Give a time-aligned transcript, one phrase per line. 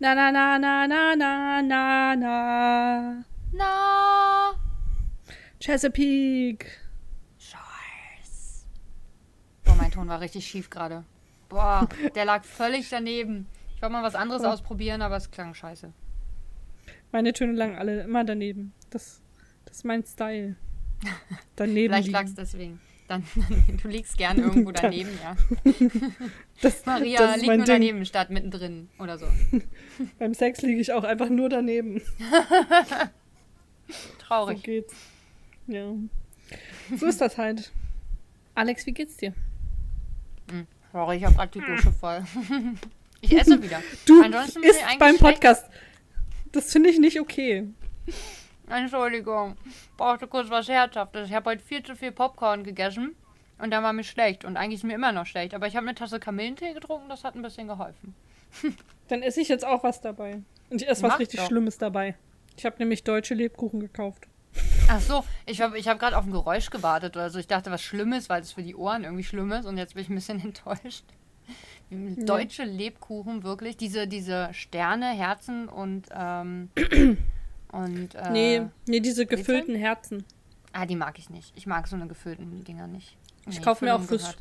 [0.00, 3.24] Na, na, na, na, na, na, na, na.
[3.52, 4.54] Na.
[5.60, 6.64] Chesapeake.
[7.38, 8.64] Scheiß.
[9.64, 11.04] Boah, mein Ton war richtig schief gerade.
[11.50, 13.46] Boah, der lag völlig daneben.
[13.76, 14.46] Ich wollte mal was anderes Oh.
[14.46, 15.92] ausprobieren, aber es klang scheiße.
[17.12, 18.72] Meine Töne lagen alle immer daneben.
[18.90, 19.20] Das,
[19.66, 20.56] das ist mein Style.
[21.56, 21.92] Daneben.
[21.92, 22.80] Vielleicht lag es deswegen.
[23.10, 23.24] Dann,
[23.82, 25.36] du liegst gern irgendwo daneben, ja.
[26.62, 27.66] Das, Maria das liegt nur Ding.
[27.66, 29.26] daneben statt mittendrin oder so.
[30.20, 32.00] Beim Sex liege ich auch einfach nur daneben.
[33.88, 34.62] So Traurig.
[34.62, 34.94] geht's.
[35.66, 35.92] Ja.
[36.96, 37.72] So ist das halt.
[38.54, 39.34] Alex, wie geht's dir?
[40.92, 42.22] Sorry, ich habe gerade die Dusche voll.
[43.22, 43.82] ich esse wieder.
[44.06, 45.20] Du Ansonsten isst beim schlecht.
[45.20, 45.64] Podcast.
[46.52, 47.66] Das finde ich nicht okay.
[48.70, 49.56] Entschuldigung.
[49.96, 51.28] Brauchte kurz was Herzhaftes.
[51.28, 53.16] Ich habe heute viel zu viel Popcorn gegessen
[53.58, 54.44] und dann war mir schlecht.
[54.44, 55.54] Und eigentlich ist mir immer noch schlecht.
[55.54, 58.14] Aber ich habe eine Tasse Kamillentee getrunken, das hat ein bisschen geholfen.
[59.08, 60.42] Dann esse ich jetzt auch was dabei.
[60.70, 61.46] Und ich esse was Mach richtig doch.
[61.46, 62.16] Schlimmes dabei.
[62.56, 64.26] Ich habe nämlich deutsche Lebkuchen gekauft.
[64.88, 67.38] Ach so, ich habe ich hab gerade auf ein Geräusch gewartet oder so.
[67.38, 69.66] Ich dachte, was Schlimmes, weil es für die Ohren irgendwie schlimm ist.
[69.66, 71.04] Und jetzt bin ich ein bisschen enttäuscht.
[71.90, 73.76] Deutsche Lebkuchen, wirklich.
[73.76, 76.08] Diese, diese Sterne, Herzen und.
[76.12, 76.70] Ähm,
[77.72, 80.24] und äh, nee, nee, diese gefüllten Herzen.
[80.72, 81.52] Ah, die mag ich nicht.
[81.56, 83.16] Ich mag so eine gefüllten Dinger nicht.
[83.48, 84.36] Ich kauf mir auch fürs-.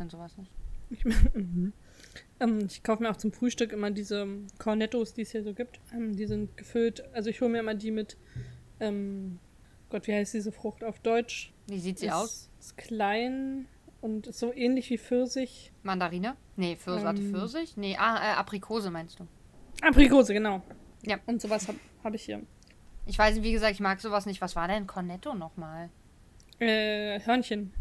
[0.90, 1.74] Ich, mhm.
[2.40, 5.80] ähm, ich kaufe mir auch zum Frühstück immer diese Cornettos, die es hier so gibt.
[5.94, 7.04] Ähm, die sind gefüllt.
[7.14, 8.18] Also ich hole mir immer die mit.
[8.80, 9.40] Ähm,
[9.90, 11.52] Gott, wie heißt diese Frucht auf Deutsch?
[11.68, 12.50] Wie sieht sie ist, aus?
[12.60, 13.68] Ist klein
[14.02, 15.72] und ist so ähnlich wie Pfirsich.
[15.84, 16.36] Mandarine?
[16.56, 17.04] Nee, Pfirsich.
[17.04, 17.32] warte, Ähm.
[17.32, 17.78] Pfirsich?
[17.78, 19.28] Nee, ah, äh, Aprikose meinst du.
[19.82, 20.62] Aprikose, genau.
[21.06, 21.18] Ja.
[21.26, 22.42] Und sowas habe hab ich hier.
[23.10, 24.40] Ich weiß nicht, wie gesagt, ich mag sowas nicht.
[24.40, 25.90] Was war denn Cornetto nochmal?
[26.60, 27.74] Äh, Hörnchen.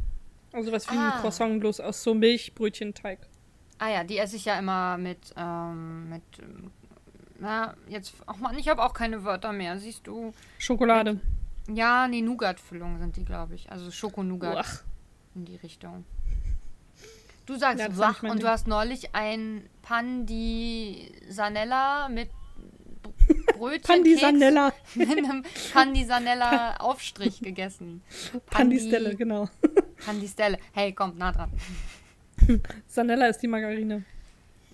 [0.53, 1.17] Also was wie Ah.
[1.17, 3.19] ein Croissant, bloß aus so Milchbrötchenteig.
[3.79, 6.71] Ah ja, die esse ich ja immer mit, ähm, mit, ähm,
[7.39, 10.33] na, jetzt, ach man, ich habe auch keine Wörter mehr, siehst du.
[10.59, 11.21] Schokolade.
[11.69, 13.71] Ja, nee, Nougat-Füllung sind die, glaube ich.
[13.71, 14.85] Also Schoko-Nougat
[15.35, 16.07] in die Richtung.
[17.45, 22.35] Du sagst Ja, wach und du hast neulich ein Pandisanella mit B-
[23.59, 24.73] Brötchen Pandisanella.
[24.95, 28.03] mit einem Pandisanella Aufstrich gegessen.
[28.47, 29.49] Pandistelle, genau.
[30.05, 30.59] Pandistelle.
[30.73, 31.51] Hey, komm, nah dran.
[32.87, 34.05] Sanella ist die Margarine.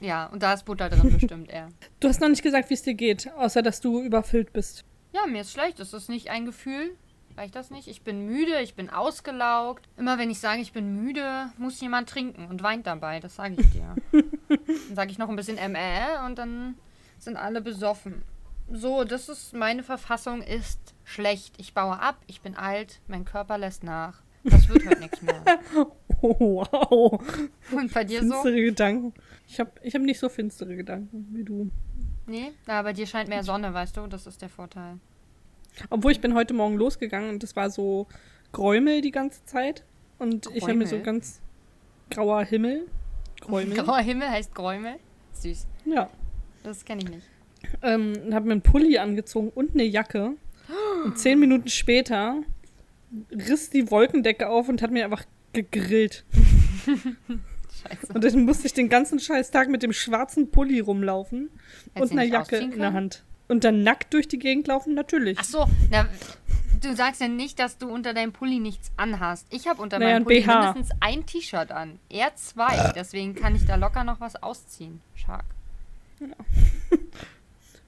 [0.00, 1.68] Ja, und da ist Butter drin bestimmt eher.
[2.00, 4.84] Du hast noch nicht gesagt, wie es dir geht, außer dass du überfüllt bist.
[5.12, 5.80] Ja, mir ist schlecht.
[5.80, 6.94] Das ist nicht ein Gefühl.
[7.36, 7.88] Reicht das nicht?
[7.88, 9.88] Ich bin müde, ich bin ausgelaugt.
[9.96, 13.20] Immer wenn ich sage, ich bin müde, muss jemand trinken und weint dabei.
[13.20, 13.94] Das sage ich dir.
[14.12, 16.76] dann sage ich noch ein bisschen ML und dann
[17.18, 18.22] sind alle besoffen.
[18.70, 21.54] So, das ist meine Verfassung ist schlecht.
[21.58, 24.22] Ich baue ab, ich bin alt, mein Körper lässt nach.
[24.44, 25.42] Das wird heute nichts mehr.
[26.20, 26.34] Oh,
[26.70, 27.22] wow.
[27.72, 28.30] Und bei dir so?
[28.30, 29.14] Finstere Gedanken.
[29.46, 31.70] Ich habe ich hab nicht so finstere Gedanken wie du.
[32.26, 34.06] Nee, ja, bei dir scheint mehr Sonne, weißt du?
[34.06, 34.98] Das ist der Vorteil.
[35.90, 38.06] Obwohl ich bin heute Morgen losgegangen und es war so
[38.52, 39.84] Gräumel die ganze Zeit.
[40.18, 41.04] Und ich habe mir so Gräumel?
[41.04, 41.40] ganz
[42.10, 42.86] grauer Himmel.
[43.40, 43.76] Gräumel.
[43.76, 44.96] Grauer Himmel heißt Gräumel.
[45.32, 45.66] Süß.
[45.84, 46.08] ja.
[46.62, 47.26] Das kenne ich nicht.
[47.82, 50.32] Ähm, und habe mir einen Pulli angezogen und eine Jacke.
[51.04, 52.42] Und zehn Minuten später
[53.30, 56.24] riss die Wolkendecke auf und hat mir einfach gegrillt.
[56.84, 58.12] Scheiße.
[58.12, 61.50] Und dann musste ich den ganzen scheiß Tag mit dem schwarzen Pulli rumlaufen
[61.92, 62.92] Hättest und einer Jacke in der?
[62.92, 63.22] Hand.
[63.48, 64.94] Und dann nackt durch die Gegend laufen?
[64.94, 65.38] Natürlich.
[65.38, 66.08] Ach so, na,
[66.80, 69.46] du sagst ja nicht, dass du unter deinem Pulli nichts anhast.
[69.50, 70.72] Ich habe unter Naja, meinem ein Pulli BH.
[70.72, 71.98] mindestens ein T-Shirt an.
[72.08, 72.92] Eher zwei.
[72.96, 75.00] Deswegen kann ich da locker noch was ausziehen.
[75.14, 75.44] Shark.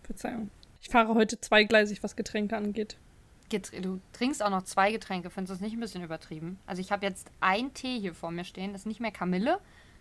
[0.06, 0.50] Verzeihung.
[0.81, 2.97] Ich fahre heute zweigleisig, was Getränke angeht.
[3.50, 5.31] Du trinkst auch noch zwei Getränke.
[5.31, 6.59] Findest du das nicht ein bisschen übertrieben?
[6.67, 8.72] Also ich habe jetzt einen Tee hier vor mir stehen.
[8.72, 9.61] Das ist nicht mehr Kamille,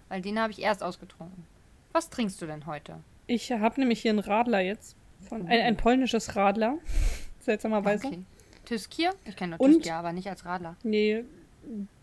[0.09, 1.45] weil den habe ich erst ausgetrunken.
[1.91, 2.99] Was trinkst du denn heute?
[3.27, 4.95] Ich habe nämlich hier einen Radler jetzt.
[5.29, 6.77] Von, ein, ein polnisches Radler.
[7.39, 8.07] Seltsamerweise.
[8.07, 8.23] Okay.
[8.65, 9.11] Tyskier?
[9.25, 10.75] Ich kenne nur Tyskier, aber nicht als Radler.
[10.83, 11.23] Nee,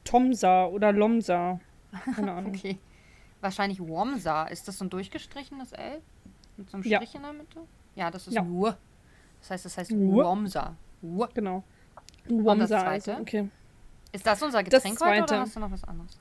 [0.05, 1.61] Tomsa oder Lomsa.
[2.15, 2.55] Keine Ahnung.
[2.55, 2.79] Okay.
[3.41, 4.45] Wahrscheinlich Womsa.
[4.45, 6.01] Ist das so ein durchgestrichenes L?
[6.57, 6.99] Mit so einem Ja.
[7.01, 7.61] Strich in der Mitte?
[7.95, 8.43] Ja, das ist Ja.
[8.43, 8.77] Ur.
[9.41, 9.91] Das heißt, das heißt.
[9.93, 10.75] Womsa.
[11.35, 11.65] Genau.
[12.25, 13.13] das Womsa zweite?
[13.13, 13.23] also.
[13.23, 13.49] Okay.
[14.13, 16.19] Ist das unser Das Getränk heute oder hast du noch was anderes?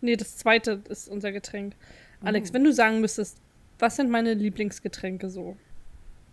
[0.00, 1.74] Nee, das zweite ist unser Getränk.
[2.22, 2.54] Alex, Uh.
[2.54, 3.38] wenn du sagen müsstest,
[3.78, 5.56] was sind meine Lieblingsgetränke so?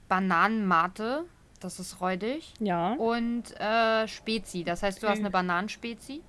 [0.07, 1.25] Bananenmate,
[1.59, 2.53] das ist räudig.
[2.59, 2.94] Ja.
[2.94, 5.13] Und äh, Spezi, das heißt, du Okay.
[5.13, 6.21] hast eine Bananenspezi.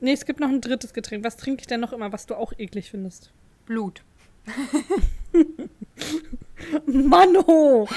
[0.00, 1.24] Nee, es gibt noch ein drittes Getränk.
[1.24, 3.32] Was trinke ich denn noch immer, was du auch eklig findest?
[3.64, 4.02] Blut.
[6.86, 7.88] Mano!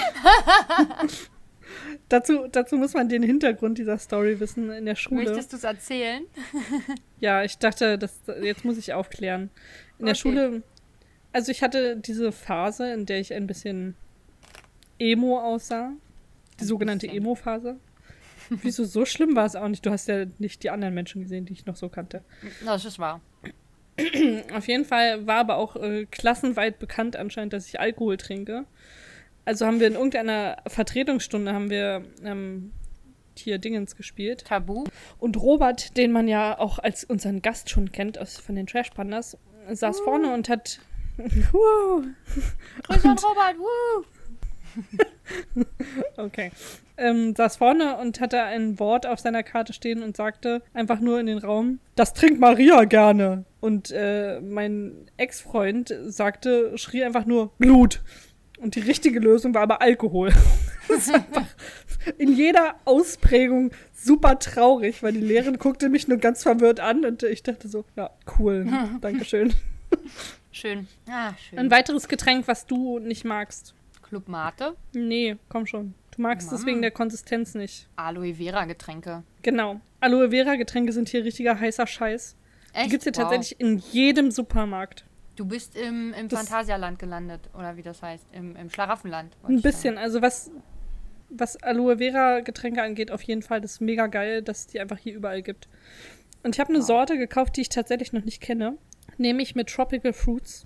[2.10, 5.24] dazu, dazu muss man den Hintergrund dieser Story wissen in der Schule.
[5.24, 6.24] Möchtest du es erzählen?
[7.22, 9.50] Ja, ich dachte, das, jetzt muss ich aufklären.
[10.00, 10.22] In der Okay.
[10.22, 10.64] Schule,
[11.34, 13.96] also ich hatte diese Phase, in der ich ein bisschen
[15.00, 15.92] emo aussah.
[16.60, 17.08] Die Ein sogenannte.
[17.08, 17.78] Emo-Phase.
[18.50, 19.86] Wieso, so schlimm war es auch nicht.
[19.86, 22.24] Du hast ja nicht die anderen Menschen gesehen, die ich noch so kannte.
[22.66, 23.20] Das ist wahr.
[24.54, 28.66] Auf jeden Fall war aber auch äh, klassenweit bekannt anscheinend, dass ich Alkohol trinke.
[29.46, 32.72] Also haben wir in irgendeiner Vertretungsstunde haben wir ähm,
[33.36, 34.46] hier Dingens gespielt.
[34.46, 34.84] Tabu.
[35.18, 38.92] Und Robert, den man ja auch als unseren Gast schon kennt aus, von den Trash
[38.92, 39.38] Pandas,
[39.70, 40.80] saß vorne und hat.
[41.18, 42.06] Wow.
[42.84, 43.58] Grüße an Robert.
[43.58, 44.19] Woo!
[46.18, 46.52] Okay.
[46.98, 51.20] Ähm, saß vorne und hatte ein Wort auf seiner Karte stehen und sagte einfach nur
[51.20, 53.46] in den Raum, das trinkt Maria gerne.
[53.62, 58.02] Und äh, mein Ex-Freund sagte, schrie einfach nur Blut.
[58.60, 60.34] Und die richtige Lösung war aber Alkohol.
[60.90, 61.46] das ist einfach
[62.18, 67.24] in jeder Ausprägung super traurig, weil die Lehrerin guckte mich nur ganz verwirrt an und
[67.24, 68.68] ich dachte so, ja, cool,
[69.02, 69.54] Dankeschön.
[70.52, 70.88] Schön.
[71.10, 71.60] Ah, schön.
[71.60, 73.74] Ein weiteres Getränk, was du nicht magst.
[74.10, 74.76] Club Mate.
[74.94, 75.94] Nee, komm schon.
[76.16, 76.68] Du magst es Mann.
[76.68, 77.88] wegen der Konsistenz nicht.
[77.96, 79.24] Aloe Vera Getränke.
[79.44, 79.80] Genau.
[80.02, 82.36] Aloe Vera Getränke sind hier richtiger heißer Scheiß.
[82.74, 82.86] Echt?
[82.86, 83.24] Die gibt's hier Wow.
[83.32, 85.06] tatsächlich in jedem Supermarkt.
[85.36, 88.26] Du bist im, im Das- Phantasialand gelandet, oder wie das heißt.
[88.34, 89.38] Im, im Schlaraffenland.
[89.48, 89.98] Ein bisschen.
[89.98, 90.52] Also was,
[91.30, 93.62] was Aloe Vera Getränke angeht, auf jeden Fall.
[93.62, 95.70] Das ist mega geil, dass es die einfach hier überall gibt.
[96.44, 96.86] Und ich habe eine Wow.
[96.88, 98.78] Sorte gekauft, die ich tatsächlich noch nicht kenne.
[99.18, 100.66] Nämlich mit Tropical Fruits.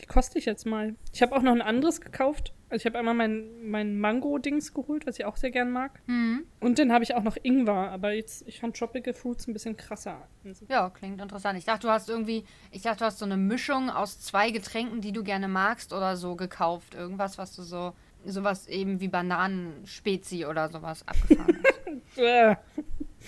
[0.00, 0.94] Die koste ich jetzt mal.
[1.12, 2.52] Ich habe auch noch ein anderes gekauft.
[2.68, 6.00] Also ich habe einmal mein, mein Mango-Dings geholt, was ich auch sehr gern mag.
[6.06, 6.44] Mhm.
[6.60, 7.90] Und dann habe ich auch noch Ingwer.
[7.90, 10.26] Aber jetzt, ich fand Tropical Fruits ein bisschen krasser.
[10.68, 11.58] Ja, klingt interessant.
[11.58, 15.00] Ich dachte, du hast irgendwie, ich dachte, du hast so eine Mischung aus zwei Getränken,
[15.00, 16.94] die du gerne magst oder so gekauft.
[16.94, 17.94] Irgendwas, was du so,
[18.24, 21.76] sowas eben wie Bananenspezi oder sowas abgefahren hast.
[22.16, 22.56] Äh.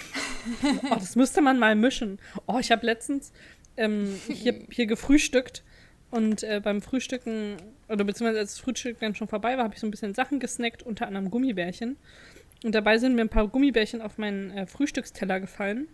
[0.91, 2.19] oh, das müsste man mal mischen.
[2.47, 3.33] Oh, ich habe letztens
[3.77, 5.63] ähm, hier, hier gefrühstückt
[6.11, 7.57] und äh, beim Frühstücken,
[7.89, 10.41] oder beziehungsweise als das Frühstück dann schon vorbei war, habe ich so ein bisschen Sachen
[10.41, 11.97] gesnackt, unter anderem Gummibärchen.
[12.65, 15.89] Und dabei sind mir ein paar Gummibärchen auf meinen äh, Frühstücksteller gefallen.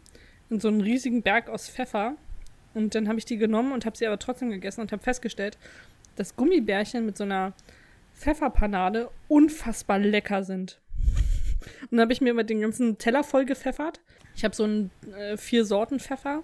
[0.50, 2.16] In so einen riesigen Berg aus Pfeffer.
[2.74, 5.58] Und dann habe ich die genommen und habe sie aber trotzdem gegessen und habe festgestellt,
[6.16, 7.52] dass Gummibärchen mit so einer
[8.14, 10.80] Pfefferpanade unfassbar lecker sind.
[11.82, 14.00] Und dann habe ich mir über den ganzen Teller voll gepfeffert.
[14.36, 16.42] Ich habe so einen äh, vier Sorten Pfeffer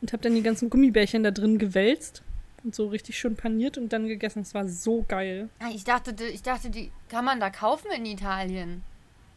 [0.00, 2.22] und habe dann die ganzen Gummibärchen da drin gewälzt
[2.64, 4.40] und so richtig schön paniert und dann gegessen.
[4.42, 5.48] Es war so geil.
[5.60, 8.82] Ah, Ich dachte, die- ich dachte, die kann man da kaufen in Italien.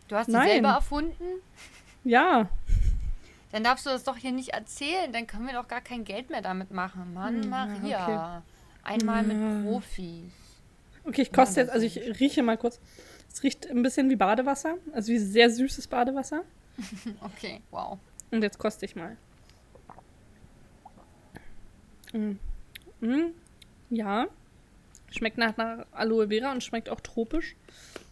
[0.08, 0.48] Du hast die Nein.
[0.50, 1.24] selber erfunden?
[2.04, 2.50] Ja,
[3.54, 5.12] Dann darfst du das doch hier nicht erzählen.
[5.14, 7.14] Dann können wir doch gar kein Geld mehr damit machen.
[7.14, 8.44] Mann, Hm, Maria.
[8.84, 9.34] Einmal Ja.
[9.34, 10.24] mit Profis.
[11.06, 12.80] okay, ich koste jetzt, also ich rieche mal kurz.
[13.32, 16.44] Es riecht ein bisschen wie Badewasser, also wie sehr süßes Badewasser.
[17.22, 17.98] Okay, wow.
[18.32, 19.16] Und jetzt koste ich mal.
[22.14, 22.34] Mm.
[23.02, 23.32] Mm.
[23.90, 24.28] Ja.
[25.10, 27.56] Schmeckt nach, nach Aloe Vera und schmeckt auch tropisch.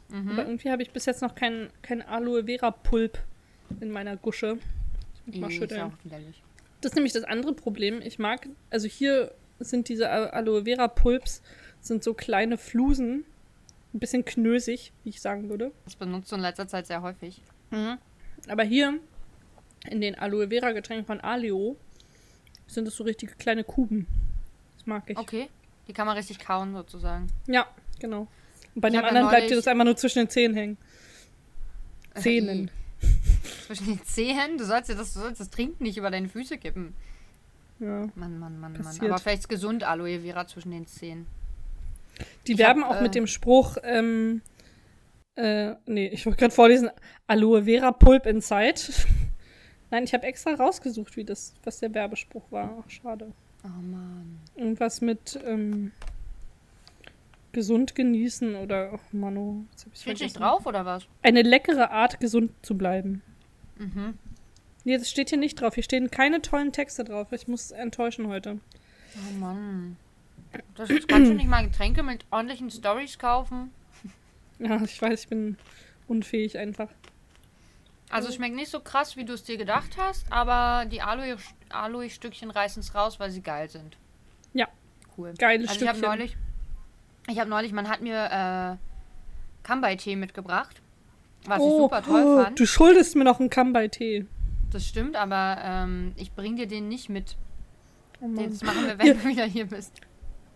[0.10, 0.30] Mhm.
[0.32, 3.20] Aber irgendwie habe ich bis jetzt noch kein, kein Aloe Vera Pulp
[3.80, 4.58] in meiner Gusche.
[5.26, 5.94] Ich muss mal Ist schütteln.
[6.82, 8.02] Das ist nämlich das andere Problem.
[8.02, 11.42] Ich mag, also hier sind diese Aloe Vera Pulps,
[11.82, 13.26] sind so kleine Flusen.
[13.94, 15.72] Ein bisschen knösig, wie ich sagen würde.
[15.86, 17.42] Das benutzt du in letzter Zeit sehr häufig.
[18.48, 19.00] Aber hier
[19.90, 21.78] in den Aloe Vera Getränken von Aleo
[22.68, 24.06] sind es so richtige kleine Kuben.
[24.86, 25.18] Das mag ich.
[25.18, 25.50] Okay.
[25.88, 27.28] Die kann man richtig kauen, sozusagen.
[27.48, 27.66] Ja,
[28.00, 28.28] genau.
[28.76, 30.56] Und bei Ich dem hab ja anderen bleibt dir das einfach nur zwischen den Zähnen
[30.56, 30.78] hängen.
[32.14, 32.72] Äh, Zähnen.
[33.66, 34.58] Zwischen den Zehen?
[34.58, 36.94] Du sollst ja das, du sollst das Trinken nicht über deine Füße kippen.
[37.80, 38.08] Ja.
[38.16, 38.74] Mann, Mann, Mann, Mann.
[38.74, 39.12] Passiert.
[39.12, 41.26] Aber vielleicht ist gesund Aloe Vera zwischen den Zehen.
[42.48, 44.42] Die Ich werben hab, auch äh, mit dem Spruch, ähm,
[45.36, 46.90] äh, nee, ich wollte gerade vorlesen,
[47.28, 48.80] Aloe Vera Pulp Inside.
[49.92, 52.84] Nein, ich habe extra rausgesucht, wie das, was der Werbespruch war.
[52.86, 53.34] Ach, schade.
[53.66, 54.40] Oh Mann.
[54.56, 55.92] Irgendwas mit ähm,
[57.52, 60.40] gesund genießen oder, ach Mano, jetzt hab ich's Steht nicht vergessen.
[60.42, 61.08] drauf oder was?
[61.24, 63.22] Eine leckere Art, gesund zu bleiben.
[63.78, 64.18] Mhm.
[64.84, 65.74] Nee, das steht hier nicht drauf.
[65.74, 67.32] Hier stehen keine tollen Texte drauf.
[67.32, 68.60] Ich muss enttäuschen heute.
[69.16, 69.98] Oh Mann.
[70.76, 73.72] Das ist, kannst du nicht mal Getränke mit ordentlichen Stories kaufen?
[74.60, 75.58] Ja, ich weiß, ich bin
[76.08, 76.90] unfähig einfach.
[78.10, 81.38] Also es schmeckt nicht so krass, wie du es dir gedacht hast, aber die Aloe-
[81.76, 83.98] Aloe-Stückchen reißen es raus, weil sie geil sind.
[84.54, 84.68] Ja.
[85.18, 85.34] Cool.
[85.38, 86.18] Geiles Also ich habe Stückchen.
[86.20, 86.38] neulich,
[87.28, 88.26] ich habe neulich, man hat mir
[88.80, 90.82] äh, Kambai-Tee mitgebracht,
[91.46, 92.60] was ich super toll oh, fand.
[92.60, 94.26] du schuldest mir noch einen Kambai-Tee.
[94.72, 97.38] Das stimmt, aber ähm, ich bring dir den nicht mit.
[98.20, 98.50] Oh Mann.
[98.50, 100.02] Das machen wir, wenn du wieder hier bist.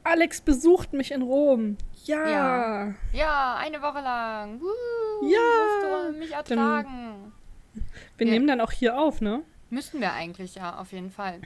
[0.03, 1.77] Alex besucht mich in Rom.
[2.05, 2.27] Ja.
[2.29, 2.93] Ja.
[3.13, 4.59] Ja, eine Woche lang.
[4.61, 5.39] Woo, Ja.
[6.01, 7.31] Musst du mich ertragen.
[8.17, 8.33] Wir Ja.
[8.33, 9.43] nehmen dann auch hier auf, ne?
[9.69, 11.41] Müssten wir eigentlich, ja, auf jeden Fall.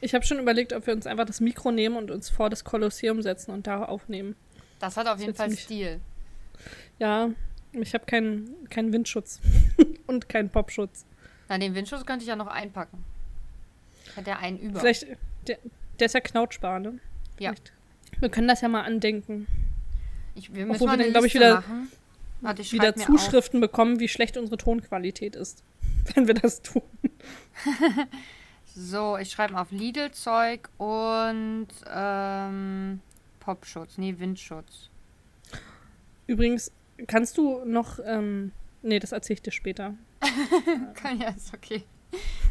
[0.00, 2.64] Ich habe schon überlegt, ob wir uns einfach das Mikro nehmen und uns vor das
[2.64, 4.34] Kolosseum setzen und da aufnehmen.
[4.80, 6.00] Das hat auf Das jeden Fall ziemlich- Stil.
[6.98, 7.30] Ja,
[7.72, 9.40] ich habe keinen keinen Windschutz
[10.06, 11.04] und keinen Popschutz.
[11.48, 13.04] Na, den Windschutz könnte ich ja noch einpacken.
[14.16, 14.80] Hat der einen über.
[14.80, 15.06] Vielleicht,
[15.46, 15.58] der,
[16.00, 16.98] der ist ja knautschbar, ne?
[17.38, 17.50] Ja.
[17.52, 17.72] Vielleicht.
[18.20, 19.46] Wir können das ja mal andenken.
[20.34, 21.88] Ich, wir müssen Obwohl mal wir dann, glaub ich, wieder- machen.
[22.40, 25.64] Warte, ich Wieder Zuschriften bekommen, wie schlecht unsere Tonqualität ist,
[26.14, 26.82] wenn wir das tun.
[27.64, 28.06] Auf.
[28.80, 33.00] So, ich schreibe mal auf Lidl-Zeug und ähm,
[33.40, 33.98] Popschutz.
[33.98, 34.88] Nee, Windschutz.
[36.28, 36.70] Übrigens,
[37.08, 38.52] kannst du noch, ähm,
[38.82, 39.94] nee, das erzähle ich dir später.
[40.94, 41.82] Kann ja, ist okay.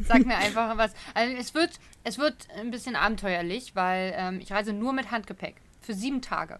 [0.03, 0.93] Sag mir einfach was.
[1.13, 5.61] Also es wird, es wird ein bisschen abenteuerlich, weil ähm, ich reise nur mit Handgepäck
[5.79, 6.59] für sieben Tage.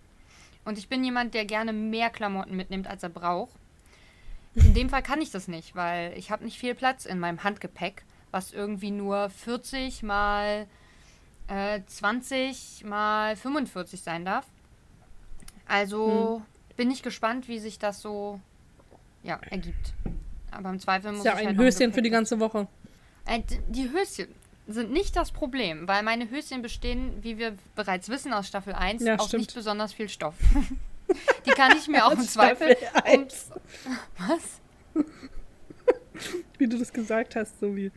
[0.67, 3.55] Und ich bin jemand, der gerne mehr Klamotten mitnimmt, als er braucht.
[4.53, 7.45] In dem Fall kann ich das nicht, weil ich habe nicht viel Platz in meinem
[7.45, 10.67] Handgepäck, was irgendwie nur 40 mal
[11.47, 14.45] äh, 20 mal 45 sein darf.
[15.69, 16.41] Also
[16.75, 18.41] bin ich gespannt, wie sich das so
[19.24, 19.93] ja, ergibt.
[20.51, 22.67] Aber im Zweifel muss Ist ja ich ein halt Höschen für die ganze Woche.
[23.25, 24.27] äh, Die Höschen
[24.67, 29.03] sind nicht das Problem, weil meine Höschen bestehen, wie wir bereits wissen aus Staffel 1,
[29.03, 30.36] Ja, aus nicht besonders viel Stoff.
[31.45, 32.75] Die kann ich mir auch im Zweifel.
[33.05, 33.27] Um,
[34.17, 34.62] was?
[36.57, 37.91] Wie du das gesagt hast, so wie,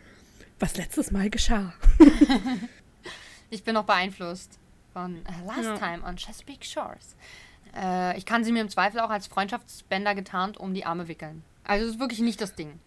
[0.58, 1.72] was letztes Mal geschah.
[3.52, 4.60] Ich bin noch beeinflusst
[4.92, 5.76] von äh, Last Ja.
[5.76, 7.16] Time on Chesapeake Shores.
[7.76, 11.42] Äh, ich kann sie mir im Zweifel auch als Freundschaftsbänder getarnt um die Arme wickeln.
[11.64, 12.78] Also es ist wirklich nicht das Ding.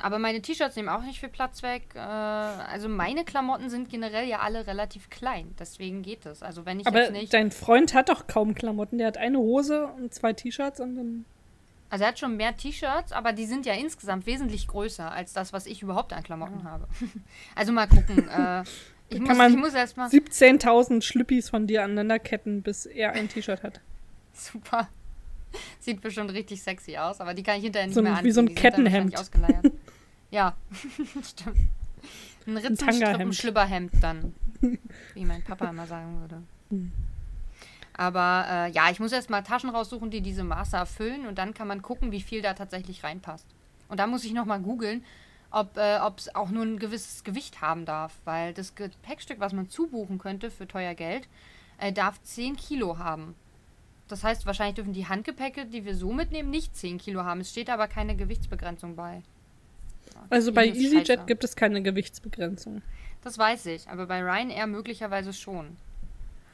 [0.00, 1.82] Aber meine T-Shirts nehmen auch nicht viel Platz weg.
[1.94, 5.54] Äh, also meine Klamotten sind generell ja alle relativ klein.
[5.58, 6.42] Deswegen geht es.
[6.42, 7.32] Also wenn ich Aber jetzt nicht.
[7.32, 8.98] dein Freund hat doch kaum Klamotten.
[8.98, 11.24] Der hat eine Hose und zwei T-Shirts und dann.
[11.88, 15.52] Also er hat schon mehr T-Shirts, aber die sind ja insgesamt wesentlich größer als das,
[15.52, 16.88] was ich überhaupt an Klamotten habe.
[17.54, 18.28] Also mal gucken.
[18.28, 18.64] Äh,
[19.08, 20.08] ich, muss, ich muss erstmal.
[20.08, 23.80] 17.000 Schlüppis von dir aneinanderketten, bis er ein T-Shirt hat.
[24.32, 24.88] Super.
[25.80, 28.32] Sieht bestimmt richtig sexy aus, aber die kann ich hinterher nicht So mehr wie anziehen.
[28.32, 29.18] so ein die Kettenhemd.
[29.18, 29.72] Ausgeleiert.
[30.30, 30.56] ja,
[31.22, 31.56] stimmt.
[32.46, 32.80] Ein Tanga-Hemd.
[32.80, 34.34] Ritzenstrippen-Schlüpperhemd dann,
[35.14, 36.42] wie mein Papa immer sagen würde.
[36.70, 36.92] Hm.
[37.94, 41.54] Aber äh, ja, ich muss erst mal Taschen raussuchen, die diese Maße erfüllen und dann
[41.54, 43.46] kann man gucken, wie viel da tatsächlich reinpasst.
[43.88, 45.02] Und da muss ich noch mal googeln,
[45.50, 45.76] ob
[46.18, 50.50] es auch nur ein gewisses Gewicht haben darf, weil das Gepäckstück, was man zubuchen könnte
[50.50, 51.28] für teuer Geld,
[51.78, 53.34] äh, darf 10 Kilo haben.
[54.08, 57.40] Das heißt, wahrscheinlich dürfen die Handgepäcke, die wir so mitnehmen, nicht 10 Kilo haben.
[57.40, 59.22] Es steht aber keine Gewichtsbegrenzung bei.
[60.14, 61.24] Ja, Also bei EasyJet scheiße.
[61.26, 62.82] gibt es keine Gewichtsbegrenzung.
[63.22, 65.76] Das weiß ich, aber bei Ryanair möglicherweise schon.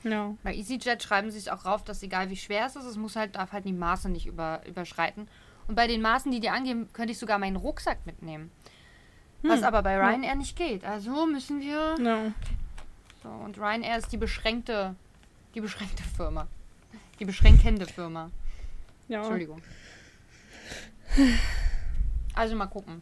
[0.04, 0.35] Ja.
[0.42, 3.14] Bei EasyJet schreiben sie es auch rauf, dass egal wie schwer es ist, es muss
[3.16, 5.28] halt, darf halt die Maße nicht über, überschreiten.
[5.68, 8.50] Und bei den Maßen, die die angeben, könnte ich sogar meinen Rucksack mitnehmen.
[9.42, 9.64] Was Hm.
[9.64, 10.85] aber bei Ryanair nicht geht.
[10.85, 11.97] Also müssen wir.
[12.02, 12.32] ja.
[13.23, 14.97] So, und Ryanair ist die beschränkte,
[15.54, 16.49] die beschränkte Firma.
[17.22, 18.32] Die beschränkende Firma.
[19.06, 19.18] Ja.
[19.20, 19.62] Entschuldigung.
[22.34, 23.00] Also mal gucken.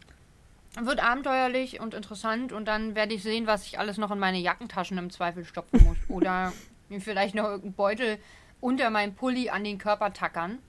[0.79, 4.37] Wird abenteuerlich und interessant und dann werde ich sehen, was ich alles noch in meine
[4.37, 5.97] Jackentaschen im Zweifel stopfen muss.
[6.07, 6.53] Oder
[6.89, 8.19] mir vielleicht noch irgendeinen Beutel
[8.59, 10.59] unter meinen Pulli an den Körper tackern,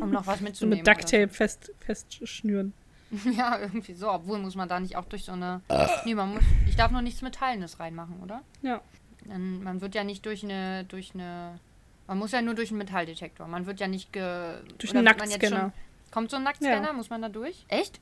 [0.00, 0.78] um noch was So mitzunehmen.
[0.78, 2.72] mit Ducktape fest, festschnüren.
[3.36, 4.08] Ja, irgendwie so.
[4.08, 5.62] Obwohl muss man da nicht auch durch so eine.
[6.04, 6.44] Nee, man muss.
[6.68, 8.42] Ich darf noch nichts Metallenes reinmachen, oder?
[8.62, 8.80] Ja.
[9.24, 11.58] Dann, man wird ja nicht durch eine, durch eine.
[12.06, 13.46] Man muss ja nur durch einen Metalldetektor.
[13.48, 14.54] Man wird ja nicht ge.
[14.78, 15.60] Durch einen Nacktscanner.
[15.60, 15.72] schon-
[16.12, 16.86] Kommt so ein Nacktscanner?
[16.88, 16.92] Ja.
[16.92, 17.64] Muss man da durch?
[17.68, 18.00] Echt?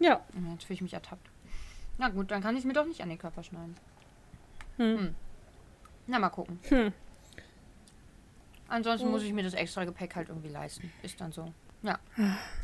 [0.00, 0.24] Ja.
[0.34, 1.30] Oh, Jetzt fühle ich mich ertappt.
[1.98, 3.74] Na gut, dann kann ich es mir doch nicht an den Körper schneiden.
[4.76, 4.98] Hm.
[4.98, 5.14] Hm.
[6.06, 6.58] Na, mal gucken.
[6.68, 6.92] Hm.
[8.68, 9.10] Ansonsten Oh.
[9.12, 10.92] muss ich mir das extra Gepäck halt irgendwie leisten.
[11.02, 11.52] Ist dann so.
[11.82, 11.98] Ja.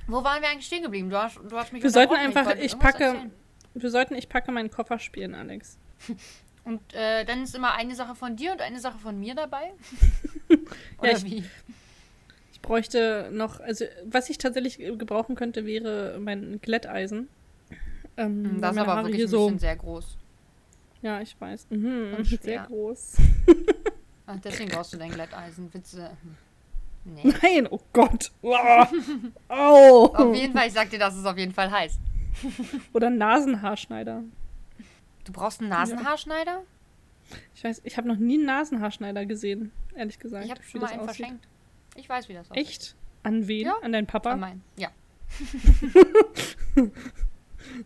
[0.06, 1.08] Wo waren wir eigentlich stehen geblieben?
[1.08, 3.32] Du hast, du hast mich Wir sollten einfach- ich irgendwas packe- erzählen.
[3.74, 5.78] Wir sollten Ich packe meinen Koffer spielen, Alex.
[6.64, 9.72] Und äh, dann ist immer eine Sache von dir und eine Sache von mir dabei?
[10.98, 11.44] Oder ich- wie?
[12.52, 17.28] Ich bräuchte noch, also was ich tatsächlich gebrauchen könnte, wäre mein Glätteisen.
[18.16, 19.58] Ähm, Hm, Das ist aber Haare wirklich ein so.
[19.58, 20.16] sehr groß.
[21.02, 21.66] Ja, ich weiß.
[21.68, 23.16] Mhm, sehr groß.
[24.26, 25.72] Ach, deswegen brauchst du dein Glätteisen.
[25.74, 26.10] Witze.
[26.22, 26.36] Hm.
[27.16, 27.34] Nee.
[27.42, 28.32] Nein, oh Gott.
[29.48, 30.06] Au.
[30.14, 32.00] Auf jeden Fall, ich sag dir, dass es auf jeden Fall heißt.
[32.94, 34.22] Oder Nasenhaarschneider.
[35.24, 36.62] Du brauchst einen Nasenhaarschneider?
[37.54, 40.44] Ich weiß, ich habe noch nie einen Nasenhaarschneider gesehen, ehrlich gesagt.
[40.44, 41.16] Ich habe schon mal das einen aussieht.
[41.16, 41.48] verschenkt.
[41.96, 42.66] Ich weiß, wie das aussieht.
[42.66, 42.96] Echt?
[43.22, 43.66] An wen?
[43.66, 43.76] Ja.
[43.82, 44.32] An deinen Papa?
[44.32, 44.62] An meinen.
[44.76, 44.90] Ja.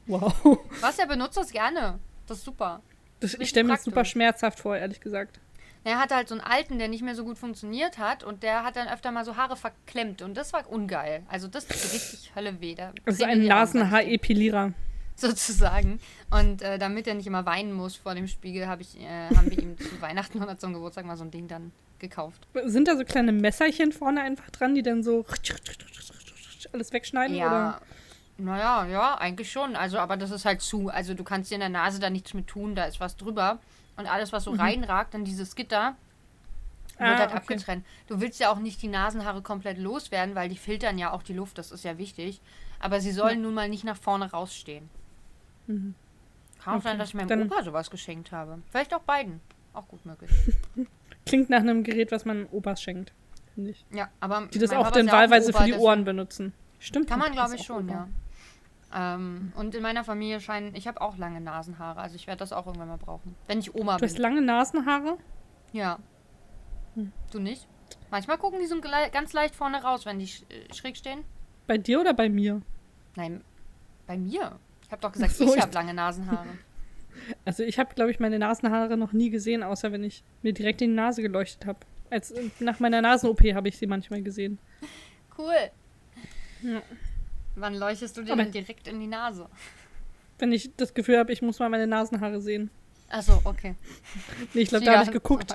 [0.06, 0.58] Wow.
[0.80, 1.98] Was, er benutzt das gerne.
[2.26, 2.82] Das ist super.
[3.20, 5.40] Das, ich stelle mir das super schmerzhaft vor, ehrlich gesagt.
[5.84, 8.64] Er hatte halt so einen alten, der nicht mehr so gut funktioniert hat und der
[8.64, 11.22] hat dann öfter mal so Haare verklemmt und das war ungeil.
[11.28, 12.74] Also das tut richtig Hölle weh.
[12.74, 14.72] Da drehen ein Nasenhaarepilierer.
[15.18, 16.00] Sozusagen.
[16.30, 19.50] Und äh, damit er nicht immer weinen muss vor dem Spiegel, hab ich, äh, haben
[19.50, 22.46] wir ihm zu Weihnachten oder zum Geburtstag mal so ein Ding dann gekauft.
[22.64, 25.24] Sind da so kleine Messerchen vorne einfach dran, die dann so
[26.72, 27.36] alles wegschneiden?
[27.36, 27.46] Ja.
[27.46, 27.80] Oder?
[28.40, 29.74] Naja, ja, eigentlich schon.
[29.74, 30.88] Also, aber das ist halt zu.
[30.88, 33.58] Also du kannst dir in der Nase da nichts mit tun, da ist was drüber.
[33.96, 35.96] Und alles, was so reinragt in dieses Gitter,
[36.98, 37.14] wird Mhm.
[37.14, 37.36] Ah, halt okay.
[37.36, 37.86] abgetrennt.
[38.06, 41.32] Du willst ja auch nicht die Nasenhaare komplett loswerden, weil die filtern ja auch die
[41.32, 42.40] Luft, das ist ja wichtig.
[42.80, 44.88] Aber sie sollen nun mal nicht nach vorne rausstehen.
[45.68, 45.94] Mhm.
[46.62, 48.60] Kann auch Okay, sein, dass ich meinem dann- Opa sowas geschenkt habe.
[48.70, 49.40] Vielleicht auch beiden.
[49.72, 50.30] Auch gut möglich.
[51.26, 53.12] Klingt nach einem Gerät, was man Opas schenkt,
[53.54, 53.84] finde ich.
[53.92, 54.48] Ja, aber.
[54.52, 56.52] Die das auch dann wahlweise Opa, für die Ohren benutzen.
[56.80, 57.08] Stimmt.
[57.08, 58.08] Kann man, glaube ich, schon, Opa.
[58.92, 59.14] ja.
[59.14, 60.74] Ähm, und in meiner Familie scheinen.
[60.74, 63.34] Ich habe auch lange Nasenhaare, also ich werde das auch irgendwann mal brauchen.
[63.46, 64.22] Wenn ich Oma Du hast bin.
[64.22, 65.18] lange Nasenhaare?
[65.72, 65.98] Ja.
[66.94, 67.12] Hm.
[67.30, 67.68] Du nicht?
[68.10, 71.22] Manchmal gucken die so ganz leicht vorne raus, wenn die äh, schräg stehen.
[71.66, 72.62] Bei dir oder bei mir?
[73.16, 73.44] Nein,
[74.06, 74.58] bei mir.
[74.88, 76.48] Ich habe doch gesagt, so, ich habe lange Nasenhaare.
[77.44, 80.80] Also ich habe, glaube ich, meine Nasenhaare noch nie gesehen, außer wenn ich mir direkt
[80.80, 81.80] in die Nase geleuchtet habe.
[82.08, 84.58] Als nach meiner Nasen-OP habe ich sie manchmal gesehen.
[85.36, 85.52] Cool.
[86.62, 86.80] Ja.
[87.56, 89.46] Wann leuchtest du dir Aber- denn direkt in die Nase?
[90.38, 92.70] Wenn ich das Gefühl habe, ich muss mal meine Nasenhaare sehen.
[93.10, 93.74] Achso, okay.
[94.54, 95.52] Nee, ich glaube, da habe ich geguckt,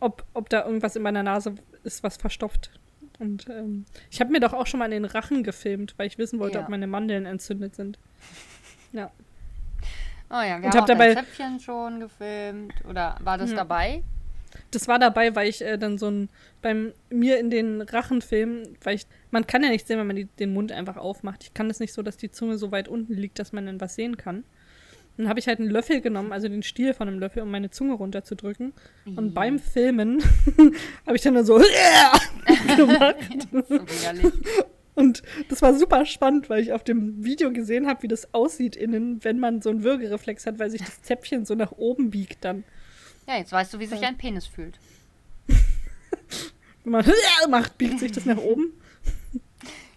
[0.00, 1.54] ob, ob da irgendwas in meiner Nase
[1.84, 2.70] ist, was verstopft.
[3.24, 6.18] Und ähm, ich habe mir doch auch schon mal in den Rachen gefilmt, weil ich
[6.18, 6.64] wissen wollte, Ja.
[6.64, 7.98] ob meine Mandeln entzündet sind.
[8.92, 9.10] Ja.
[10.30, 12.72] Oh ja, wir Und haben dabei- Zäpfchen schon gefilmt.
[12.88, 13.56] Oder war das Ja.
[13.58, 14.02] dabei?
[14.70, 16.28] Das war dabei, weil ich äh, dann so ein,
[16.62, 20.26] beim mir in den Rachenfilm, weil ich, man kann ja nicht sehen, wenn man die,
[20.26, 21.42] den Mund einfach aufmacht.
[21.42, 23.80] Ich kann es nicht so, dass die Zunge so weit unten liegt, dass man dann
[23.80, 24.44] was sehen kann.
[25.16, 27.70] Dann habe ich halt einen Löffel genommen, also den Stiel von einem Löffel, um meine
[27.70, 28.72] Zunge runterzudrücken.
[29.04, 29.32] Und Ih.
[29.32, 30.22] beim Filmen
[31.06, 31.58] habe ich dann, dann so
[32.76, 33.16] gemacht.
[33.68, 34.64] So.
[34.96, 38.76] Und das war super spannend, weil ich auf dem Video gesehen habe, wie das aussieht
[38.76, 42.44] innen, wenn man so einen Würgereflex hat, weil sich das Zäpfchen so nach oben biegt
[42.44, 42.62] dann.
[43.26, 44.78] Ja, jetzt weißt du, wie sich ein Penis fühlt.
[46.84, 47.04] Wenn man
[47.48, 48.72] macht, biegt sich das nach oben.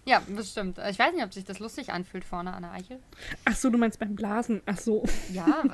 [0.08, 0.78] Ja, bestimmt.
[0.88, 2.98] Ich weiß nicht, ob sich das lustig anfühlt vorne an der Eichel.
[3.44, 4.62] Ach so, du meinst beim Blasen.
[4.64, 5.04] Ach so.
[5.30, 5.64] Ja.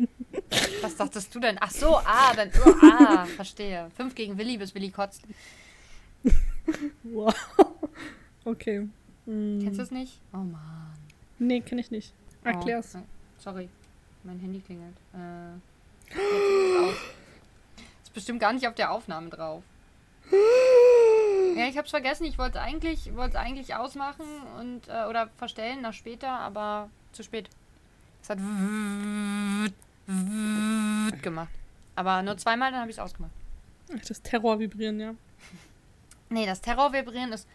[0.80, 1.58] Was dachtest du denn?
[1.60, 3.90] Ach so, ah, dann, oh, ah, verstehe.
[3.94, 5.24] Fünf gegen Willi, bis Willi kotzt.
[7.02, 7.34] Wow.
[8.46, 8.88] Okay.
[9.26, 9.60] Hm.
[9.62, 10.18] Kennst du es nicht?
[10.32, 10.94] Oh Mann.
[11.38, 12.14] Nee, kenn ich nicht.
[12.42, 12.94] Erklär's.
[12.94, 13.02] Oh,
[13.38, 13.68] sorry,
[14.22, 14.96] mein Handy klingelt.
[15.12, 15.56] Äh.
[18.02, 19.62] Ist bestimmt gar nicht auf der Aufnahme drauf.
[21.74, 22.24] Ich hab's vergessen.
[22.24, 24.24] Ich wollte eigentlich, wollte eigentlich ausmachen
[24.60, 27.50] und äh, oder verstellen nach später, aber zu spät.
[28.22, 28.38] Es hat
[31.20, 31.50] gemacht.
[31.96, 33.32] Aber nur zweimal, dann habe ich es ausgemacht.
[33.92, 35.14] Ach, das Terror-Vibrieren, ja.
[36.30, 37.48] Nee, das Terrorvibrieren ist.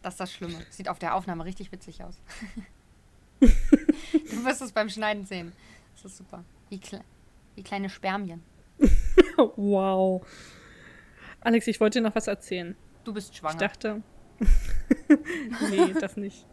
[0.00, 0.64] Das ist das Schlimme.
[0.70, 2.14] Sieht auf der Aufnahme richtig witzig aus.
[3.40, 5.52] du wirst es beim Schneiden sehen.
[5.96, 6.44] Das ist super.
[6.70, 7.00] Wie, kle
[7.56, 8.44] wie kleine Spermien.
[9.56, 10.24] wow.
[11.40, 12.76] Alex, ich wollte dir noch was erzählen.
[13.04, 13.58] Du bist Ich schwanger.
[13.58, 14.02] dachte.
[15.70, 16.46] nee, das nicht.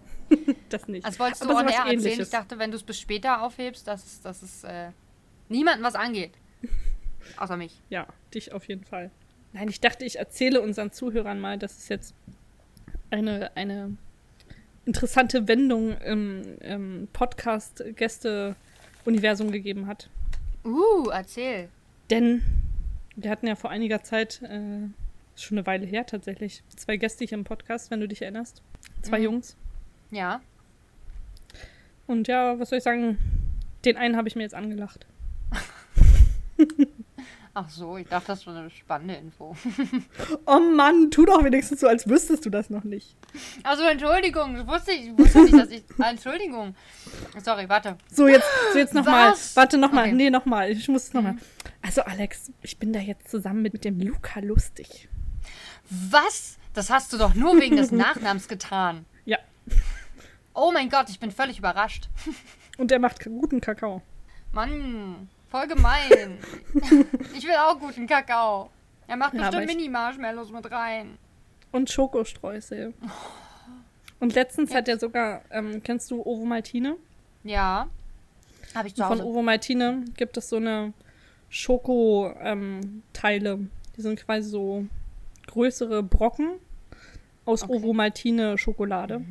[0.70, 1.06] das nicht.
[1.06, 2.00] Das wolltest du Aber on air erzählen.
[2.00, 2.28] Ähnliches.
[2.28, 4.92] Ich dachte, wenn du es bis später aufhebst, dass es, dass es äh,
[5.48, 6.34] niemandem was angeht.
[7.38, 7.82] Außer mich.
[7.90, 9.12] Ja, dich auf jeden Fall.
[9.54, 12.14] Nein, ich dachte, ich erzähle unseren Zuhörern mal, dass es jetzt
[13.10, 13.98] eine, eine
[14.86, 20.10] interessante Wendung im, im Podcast-Gäste-Universum gegeben hat.
[20.64, 21.70] Uh, erzähl.
[22.10, 22.42] Denn
[23.16, 24.88] wir hatten ja vor einiger Zeit, äh,
[25.36, 28.62] schon eine Weile her tatsächlich, zwei Gäste hier im Podcast, wenn du dich erinnerst.
[29.02, 29.24] Zwei Mhm.
[29.26, 29.56] Jungs.
[30.12, 30.42] Ja.
[32.08, 33.18] Und ja, was soll ich sagen?
[33.86, 35.06] Den einen habe ich mir jetzt angelacht.
[37.54, 39.56] Ach so, ich dachte, das war eine spannende Info.
[40.46, 43.16] Oh Mann, tu doch wenigstens so, als wüsstest du das noch nicht.
[43.64, 45.84] Also Entschuldigung, ich wusste, ich wusste nicht, dass ich.
[46.00, 46.76] Entschuldigung.
[47.44, 47.98] Sorry, warte.
[48.12, 49.34] So, jetzt, so jetzt nochmal.
[49.56, 50.04] Warte, nochmal.
[50.06, 50.12] Okay.
[50.12, 50.18] Mhm.
[50.18, 50.72] Nee, nochmal.
[50.72, 51.38] Ich muss es nochmal.
[51.82, 55.10] Also, Alex, ich bin da jetzt zusammen mit, mit dem Luca lustig.
[55.90, 56.58] Was?
[56.74, 59.06] Das hast du doch nur wegen des Nachnamens getan.
[59.26, 59.38] Ja.
[60.54, 62.10] Oh mein Gott, ich bin völlig überrascht.
[62.78, 64.02] Und er macht guten Kakao.
[64.52, 66.38] Mann, voll gemein.
[67.36, 68.70] Ich will auch guten Kakao.
[69.08, 71.18] Er macht Ja, bestimmt Mini-Marshmallows mit rein.
[71.72, 72.94] Und Schokostreusel.
[74.20, 74.78] Und letztens Ja.
[74.78, 76.96] hat er sogar, ähm, kennst du Ovo Maltine?
[77.44, 77.88] Ja.
[78.76, 79.26] Habe ich zu Von Hause.
[79.26, 80.94] Ovo Maltine gibt es so eine
[81.50, 83.60] Schokoteile.
[83.98, 84.86] Die sind quasi so
[85.48, 86.52] größere Brocken
[87.46, 87.74] aus Okay.
[87.74, 89.24] Ovo Maltine Schokolade.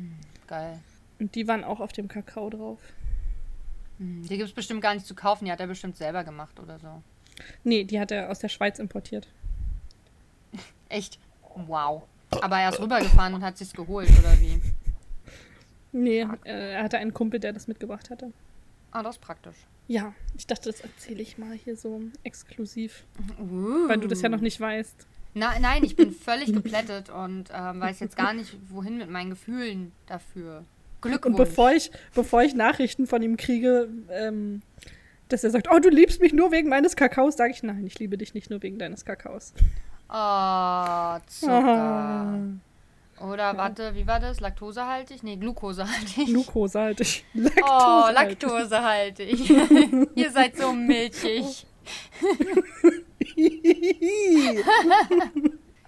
[0.47, 0.79] Geil.
[1.19, 2.79] Und die waren auch auf dem Kakao drauf.
[3.99, 5.45] Hm, Die gibt es bestimmt gar nicht zu kaufen.
[5.45, 7.01] Die hat er bestimmt selber gemacht oder so.
[7.63, 9.27] Nee, die hat er aus der Schweiz importiert.
[10.89, 11.19] Echt?
[11.67, 12.03] Wow.
[12.41, 14.61] Aber er ist rübergefahren und hat sich's geholt, oder wie?
[15.91, 18.31] Nee, äh, er hatte einen Kumpel, der das mitgebracht hatte.
[18.91, 19.55] Ah, das ist praktisch.
[19.87, 23.05] Ja, ich dachte, das erzähle ich mal hier so exklusiv,
[23.39, 23.87] Uh.
[23.87, 25.07] weil du das ja noch nicht weißt.
[25.33, 29.31] Na, nein, ich bin völlig geplättet und ähm, weiß jetzt gar nicht, wohin mit meinen
[29.31, 30.63] Gefühlen dafür.
[31.01, 31.25] Glückwunsch.
[31.25, 34.61] Und bevor ich, bevor ich Nachrichten von ihm kriege, ähm,
[35.29, 37.99] dass er sagt, oh, du liebst mich nur wegen meines Kakaos, sage ich, nein, ich
[37.99, 39.53] liebe dich nicht nur wegen deines Kakaos.
[40.09, 42.39] Oh, Zucker.
[43.21, 44.39] Oder warte, wie war das?
[44.39, 45.23] Laktosehaltig?
[45.23, 46.27] Nee, glukosehaltig.
[46.27, 47.25] Glukose halt ich.
[47.61, 49.49] Oh, halt laktosehaltig.
[50.15, 51.65] Ihr seid so milchig.
[53.35, 54.65] Widerlich.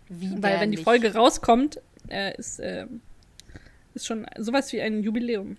[0.10, 3.02] Weil wenn die Folge rauskommt, äh, ist, ähm,
[3.94, 5.58] ist schon sowas wie ein Jubiläum.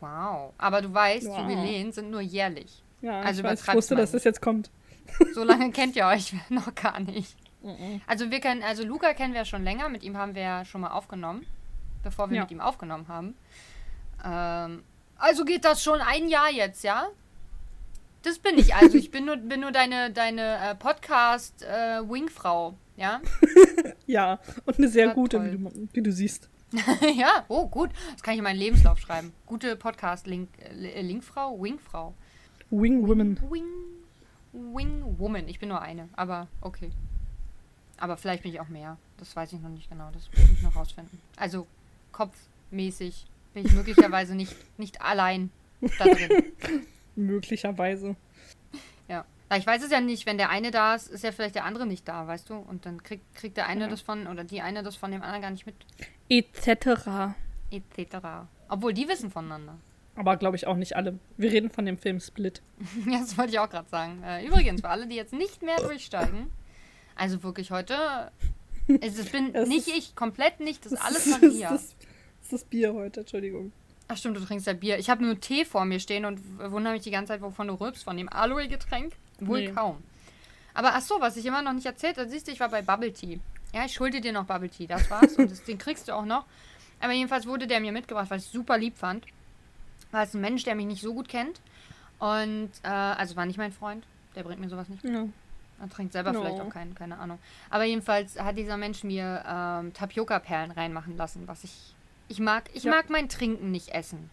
[0.00, 0.52] Wow.
[0.58, 1.38] Aber du weißt, Wow.
[1.40, 2.82] Jubiläen sind nur jährlich.
[3.00, 4.70] Ja, Also ich, weiß, ich wusste, dass das jetzt kommt.
[5.34, 7.36] So lange kennt ihr euch noch gar nicht.
[8.06, 10.80] Also wir kennen, also Luca kennen wir schon länger, mit ihm haben wir ja schon
[10.80, 11.46] mal aufgenommen,
[12.02, 12.42] bevor wir Ja.
[12.42, 13.34] mit ihm aufgenommen haben.
[14.24, 14.82] Ähm,
[15.16, 17.08] also geht das schon ein Jahr jetzt, ja?
[18.22, 18.96] Das bin ich also.
[18.96, 23.20] Ich bin nur, bin nur deine, deine äh, Podcast-Wingfrau, ja?
[24.06, 26.48] Ja, und eine sehr Ja, gute, wie du, wie du siehst.
[27.16, 27.90] ja, oh gut.
[28.12, 29.32] Das kann ich in meinen Lebenslauf schreiben.
[29.46, 32.14] Gute Podcast-Linkfrau, Wingfrau.
[32.70, 33.38] Wing Women.
[33.50, 33.66] Wing,
[34.52, 35.48] Wing Woman.
[35.48, 36.90] Ich bin nur eine, aber okay.
[37.98, 38.96] Aber vielleicht bin ich auch mehr.
[39.18, 40.10] Das weiß ich noch nicht genau.
[40.12, 41.20] Das muss ich noch rausfinden.
[41.36, 41.66] Also
[42.12, 45.50] kopfmäßig bin ich möglicherweise nicht, nicht allein
[45.98, 46.52] da drin.
[47.16, 48.16] Möglicherweise.
[49.08, 49.26] Ja.
[49.52, 51.66] Na, Ich weiß es ja nicht, wenn der eine da ist, ist ja vielleicht der
[51.66, 52.54] andere nicht da, weißt du?
[52.54, 53.88] Und dann kriegt, kriegt der eine Ja.
[53.90, 55.74] das von, oder die eine das von dem anderen gar nicht mit,
[56.30, 57.34] Etc.
[57.70, 58.16] etc.
[58.68, 59.78] Obwohl, die wissen voneinander.
[60.14, 61.18] Aber glaube ich auch nicht alle.
[61.36, 62.62] Wir reden von dem Film Split.
[63.06, 64.22] Ja, das wollte ich auch gerade sagen.
[64.22, 66.50] Äh, übrigens, für alle, die jetzt nicht mehr durchsteigen,
[67.14, 68.30] also wirklich heute,
[69.02, 71.70] es ist- bin Es nicht ist- ich, komplett nicht, das ist alles das, Maria.
[71.72, 71.94] das,
[72.42, 73.72] das ist Bier heute, Entschuldigung.
[74.08, 74.98] Ach stimmt, du trinkst ja Bier.
[74.98, 77.74] Ich habe nur Tee vor mir stehen und wundere mich die ganze Zeit, wovon du
[77.74, 79.12] rülpst, von dem Aloe-Getränk.
[79.40, 79.72] Wohl Nee.
[79.72, 80.02] kaum.
[80.74, 82.82] Aber ach so, was ich immer noch nicht erzählt habe, siehst du, ich war bei
[82.82, 83.40] Bubble Tea.
[83.74, 85.34] Ja, ich schulde dir noch Bubble Tea, das war's.
[85.36, 86.44] und das, den kriegst du auch noch.
[87.00, 89.26] Aber jedenfalls wurde der mir mitgebracht, weil ich es super lieb fand.
[90.12, 91.60] Weil es ein Mensch, der mich nicht so gut kennt.
[92.18, 94.04] Und, äh, also war nicht mein Freund.
[94.36, 95.26] Der bringt mir sowas nicht Ja.
[95.80, 96.40] er trinkt selber No.
[96.42, 97.38] vielleicht auch keinen, keine Ahnung.
[97.70, 101.94] Aber jedenfalls hat dieser Mensch mir ähm, Tapioca-Perlen reinmachen lassen, was ich.
[102.28, 102.92] Ich mag, ich Ja.
[102.92, 104.30] mag mein Trinken nicht essen.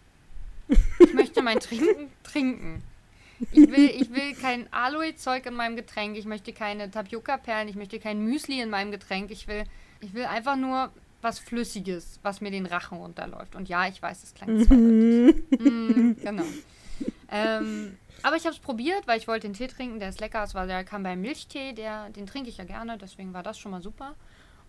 [1.00, 2.82] Ich möchte mein Trinken trinken.
[3.52, 6.16] Ich will, ich will kein Aloe-Zeug in meinem Getränk.
[6.16, 7.68] Ich möchte keine Tapioca-Perlen.
[7.68, 9.30] Ich möchte kein Müsli in meinem Getränk.
[9.30, 9.64] Ich will,
[10.00, 10.90] ich will einfach nur
[11.22, 13.54] was Flüssiges, was mir den Rachen runterläuft.
[13.54, 15.44] Und ja, ich weiß, es klang zweideutig.
[15.60, 16.44] Mm, genau.
[17.30, 20.42] Ähm, aber ich habe es probiert, weil ich wollte den Tee trinken, der ist lecker.
[20.42, 23.58] Es war, der kam beim Milchtee, der, den trinke ich ja gerne, deswegen war das
[23.58, 24.14] schon mal super.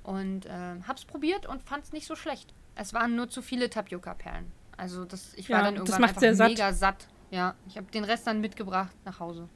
[0.03, 2.53] Und ähm, habe es probiert und fand es nicht so schlecht.
[2.75, 4.51] Es waren nur zu viele Tapioca-Perlen.
[4.77, 6.49] Also das, ich war Ja, dann irgendwann einfach satt.
[6.49, 7.07] mega satt.
[7.31, 9.47] Ja, ich habe den Rest dann mitgebracht nach Hause.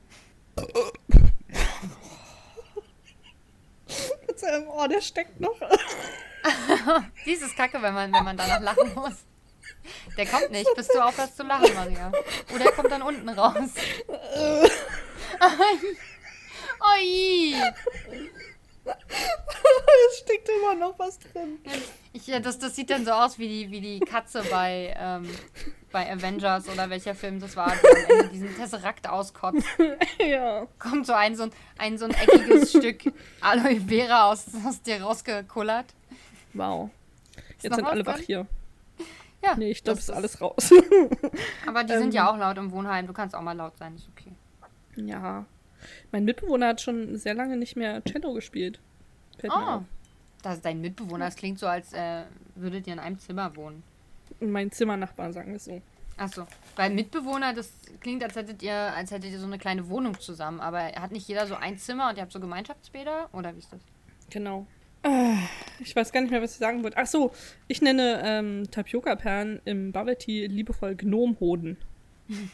[4.67, 5.59] Oh, der steckt noch.
[7.25, 9.25] Dieses Kacke, wenn man, wenn man danach lachen muss.
[10.17, 12.11] Der kommt nicht, bis du aufhörst zu lachen, Maria.
[12.53, 13.71] Oder er kommt dann unten raus.
[16.97, 17.55] Oi!
[18.85, 21.59] Es steckt immer noch was drin.
[22.13, 25.27] Ich, ja, das, das sieht dann so aus wie die, wie die Katze bei, ähm,
[25.91, 29.65] bei Avengers oder welcher Film das war, die am Ende diesen Tesseract auskotzt.
[30.19, 30.65] Ja.
[30.79, 35.01] Kommt so ein, so ein, ein, so ein eckiges Stück Aloe Vera aus, aus dir
[35.01, 35.93] rausgekullert.
[36.53, 36.89] Wow.
[37.61, 38.47] Jetzt noch sind alle wach hier.
[39.43, 40.71] Ja, Nee, ich glaube, es ist alles raus.
[41.67, 43.05] aber die ähm, sind ja auch laut im Wohnheim.
[43.05, 44.31] Du kannst auch mal laut sein, ist okay.
[44.95, 45.45] ja.
[46.11, 48.79] Mein Mitbewohner hat schon sehr lange nicht mehr Cello gespielt.
[49.37, 49.83] Fällt Oh.
[50.45, 51.25] Das ist dein Mitbewohner.
[51.25, 52.23] Das klingt so, als äh,
[52.55, 53.83] würdet ihr in einem Zimmer wohnen.
[54.39, 55.81] Und mein Zimmernachbar, sagen wir es so.
[56.17, 60.17] Achso, bei Mitbewohner, das klingt, als hättet ihr, als hättet ihr so eine kleine Wohnung
[60.19, 63.29] zusammen, aber hat nicht jeder so ein Zimmer und ihr habt so Gemeinschaftsbäder?
[63.33, 63.81] Oder wie ist das?
[64.29, 64.65] Genau.
[65.03, 65.37] Ah,
[65.79, 66.97] Ich weiß gar nicht mehr, was ich sagen wollte.
[66.97, 67.31] Ach so,
[67.67, 71.77] ich nenne ähm, Tapioca-Perlen im Bubble Tea liebevoll Gnomhoden.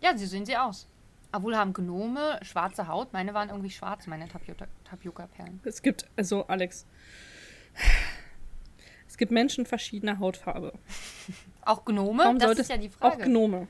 [0.00, 0.86] Ja, sie sehen sie aus.
[1.32, 3.12] Obwohl haben Gnome schwarze Haut.
[3.12, 5.60] Meine waren irgendwie schwarz, meine Tapioca- Tapioca-Perlen.
[5.64, 6.86] Es gibt, also Alex,
[9.08, 10.72] es gibt Menschen verschiedener Hautfarbe.
[11.62, 12.22] Auch Gnome?
[12.24, 13.24] Warum das ist ja die Auch Frage.
[13.24, 13.68] Gnome.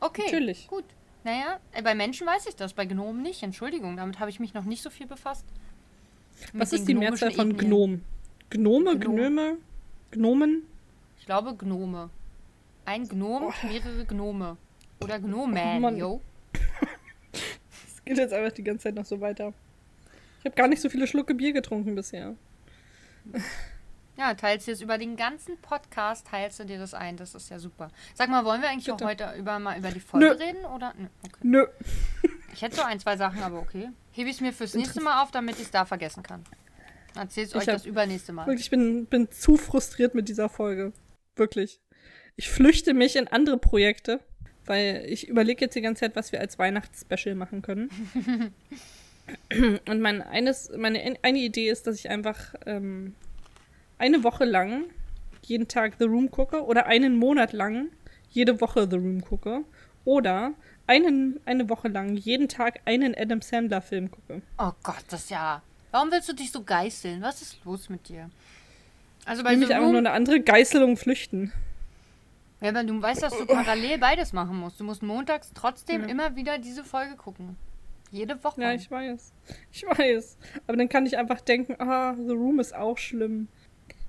[0.00, 0.66] okay, natürlich.
[0.68, 0.84] gut.
[1.24, 3.42] Naja, äh, bei Menschen weiß ich das, bei Gnomen nicht.
[3.42, 5.44] Entschuldigung, damit habe ich mich noch nicht so viel befasst.
[6.52, 7.68] Mit Was ist die Mehrzahl von Ethnien.
[7.70, 8.04] Gnom?
[8.48, 9.16] Gnome, Gnom.
[9.16, 9.56] Gnome,
[10.12, 10.62] Gnomen?
[11.18, 12.08] Ich glaube Gnome.
[12.86, 14.56] Ein Gnom, mehrere Gnome.
[15.02, 15.96] Oder Oh Gnomen, Mann.
[15.96, 16.20] yo.
[18.10, 19.52] Geht jetzt einfach die ganze Zeit noch so weiter.
[20.40, 22.34] Ich habe gar nicht so viele Schlucke Bier getrunken bisher.
[24.16, 27.16] Ja, teilst du es über den ganzen Podcast, teilst du dir das ein.
[27.16, 27.88] Das ist ja super.
[28.14, 30.32] Sag mal, wollen wir eigentlich auch heute über, mal über die Folge Nö.
[30.32, 30.64] reden?
[30.64, 30.92] Oder?
[30.98, 31.38] Nö, okay.
[31.42, 31.66] Nö.
[32.52, 33.90] Ich hätte so ein, zwei Sachen, aber okay.
[34.10, 36.42] Hebe ich es mir fürs nächste Mal auf, damit ich es da vergessen kann.
[37.14, 38.48] Erzähl's euch hab- das übernächste Mal.
[38.48, 40.92] Wirklich, ich bin, bin zu frustriert mit dieser Folge.
[41.36, 41.80] Wirklich.
[42.34, 44.18] Ich flüchte mich in andere Projekte,
[44.66, 47.90] weil ich überlege jetzt die ganze Zeit, was wir als Weihnachtsspecial machen können.
[49.88, 53.14] Und mein eines, meine eine Idee ist, dass ich einfach ähm,
[53.98, 54.84] eine Woche lang
[55.42, 57.88] jeden Tag The Room gucke oder einen Monat lang
[58.30, 59.64] jede Woche The Room gucke
[60.04, 60.54] oder
[60.86, 64.42] einen, eine Woche lang jeden Tag einen Adam Sandler Film gucke.
[64.58, 65.62] Oh Gott, das ja.
[65.92, 67.22] Warum willst du dich so geißeln?
[67.22, 68.30] Was ist los mit dir?
[69.24, 71.52] Also bei Nämlich The einfach nur eine andere Geißelung flüchten.
[72.60, 74.78] Ja, aber du weißt, dass du parallel beides machen musst.
[74.80, 76.08] Du musst montags trotzdem Ja.
[76.08, 77.56] immer wieder diese Folge gucken.
[78.10, 78.60] Jede Woche.
[78.60, 79.32] Ja, ich weiß.
[79.72, 80.36] Ich weiß.
[80.66, 83.48] Aber dann kann ich einfach denken, ah, The Room ist auch schlimm.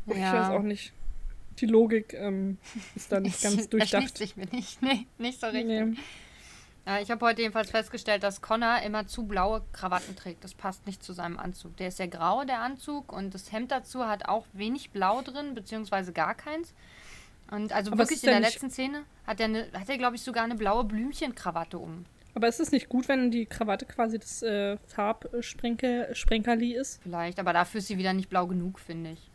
[0.07, 0.33] Ich Ja.
[0.33, 0.91] weiß auch nicht.
[1.59, 2.57] Die Logik ähm,
[2.95, 4.17] ist da nicht ganz durchdacht.
[4.17, 4.81] sich mir nicht.
[4.81, 5.65] Nee, nicht so richtig.
[5.65, 5.97] Nee.
[6.87, 10.43] Ja, ich habe heute jedenfalls festgestellt, dass Connor immer zu blaue Krawatten trägt.
[10.43, 11.77] Das passt nicht zu seinem Anzug.
[11.77, 15.53] Der ist sehr grau, der Anzug, und das Hemd dazu hat auch wenig Blau drin,
[15.53, 16.73] beziehungsweise gar keins.
[17.51, 20.23] Und also Aber wirklich in der letzten Szene hat er, ne, hat er glaube ich,
[20.23, 22.05] sogar eine blaue Blümchenkrawatte um.
[22.33, 27.01] Aber ist es nicht gut, wenn die Krawatte quasi das äh, Farbsprenkerli ist?
[27.03, 29.29] Vielleicht, aber dafür ist sie wieder nicht blau genug, finde ich.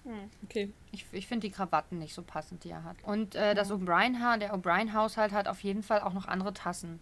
[0.44, 0.72] Okay.
[0.92, 2.96] Ich, ich finde die Krawatten nicht so passend, die er hat.
[3.02, 7.00] Und äh, das O'Brien-Haar, der O'Brien-Haushalt hat auf jeden Fall auch noch andere Tassen.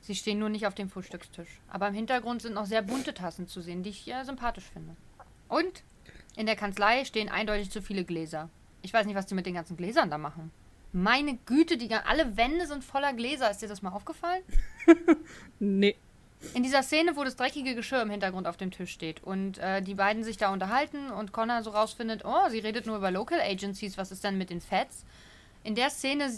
[0.00, 1.60] Sie stehen nur nicht auf dem Frühstückstisch.
[1.68, 4.94] Aber im Hintergrund sind noch sehr bunte Tassen zu sehen, die ich äh, sympathisch finde.
[5.48, 5.82] Und
[6.36, 8.50] in der Kanzlei stehen eindeutig zu viele Gläser.
[8.84, 10.52] Ich weiß nicht, was die mit den ganzen Gläsern da machen.
[10.92, 13.50] Meine Güte, die, alle Wände sind voller Gläser.
[13.50, 14.42] Ist dir das mal aufgefallen?
[15.58, 15.96] Nee.
[16.52, 19.80] In dieser Szene, wo das dreckige Geschirr im Hintergrund auf dem Tisch steht und äh,
[19.80, 23.40] die beiden sich da unterhalten und Connor so rausfindet, oh, sie redet nur über Local
[23.40, 25.06] Agencies, was ist denn mit den Feds?
[25.62, 26.30] In der Szene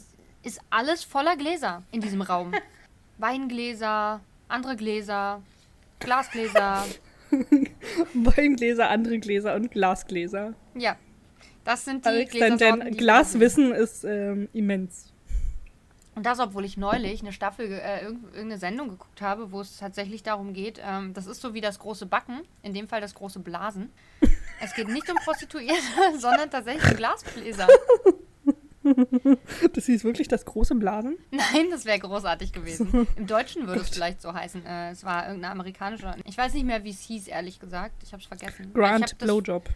[0.44, 2.52] ist alles voller Gläser in diesem Raum.
[3.18, 5.42] Weingläser, andere Gläser,
[5.98, 6.84] Glasgläser.
[8.14, 10.54] Weingläser, andere Gläser und Glasgläser.
[10.76, 10.96] Ja,
[11.66, 15.12] das sind die Alex, dein, dein Glaswissen ist ähm, immens.
[16.14, 19.76] Und das, obwohl ich neulich eine Staffel, äh, irgend- irgendeine Sendung geguckt habe, wo es
[19.76, 23.14] tatsächlich darum geht, ähm, das ist so wie das große Backen, in dem Fall das
[23.14, 23.90] große Blasen.
[24.62, 25.76] Es geht nicht um Prostituierte,
[26.18, 27.66] sondern tatsächlich um Glasbläser.
[29.74, 31.18] Das hieß wirklich das große Blasen?
[31.32, 33.06] Nein, das wäre großartig gewesen.
[33.16, 34.64] Im Deutschen würde es vielleicht so heißen.
[34.64, 36.14] Äh, es war irgendeine amerikanische.
[36.24, 37.94] Ich weiß nicht mehr, wie es hieß, ehrlich gesagt.
[38.04, 38.72] Ich habe es vergessen.
[38.72, 39.68] Grant Blowjob.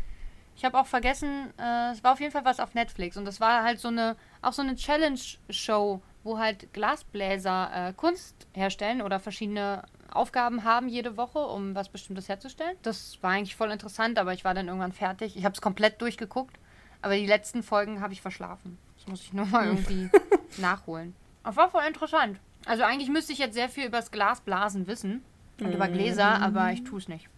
[0.61, 3.16] Ich hab auch vergessen, äh, es war auf jeden Fall was auf Netflix.
[3.16, 8.46] Und das war halt so eine, auch so eine Challenge-Show, wo halt Glasbläser äh, Kunst
[8.53, 12.77] herstellen oder verschiedene Aufgaben haben jede Woche, um was Bestimmtes herzustellen.
[12.83, 15.35] Das war eigentlich voll interessant, aber ich war dann irgendwann fertig.
[15.35, 16.59] Ich habe es komplett durchgeguckt,
[17.01, 18.77] aber die letzten Folgen habe ich verschlafen.
[18.99, 20.11] Das muss ich nur mal irgendwie
[20.59, 21.16] nachholen.
[21.42, 22.38] Aber war voll interessant.
[22.66, 25.23] Also eigentlich müsste ich jetzt sehr viel über das Glasblasen wissen
[25.59, 27.31] und über Gläser, aber ich tue es nicht.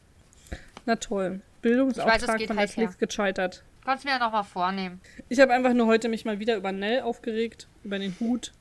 [0.87, 1.40] Na toll.
[1.62, 3.64] Bildungsauftrag weiß, von halt Netflix gescheitert.
[3.85, 5.01] Kannst mir ja noch mal vornehmen.
[5.29, 8.53] Ich habe einfach nur heute mich mal wieder über Nell aufgeregt, über den Hut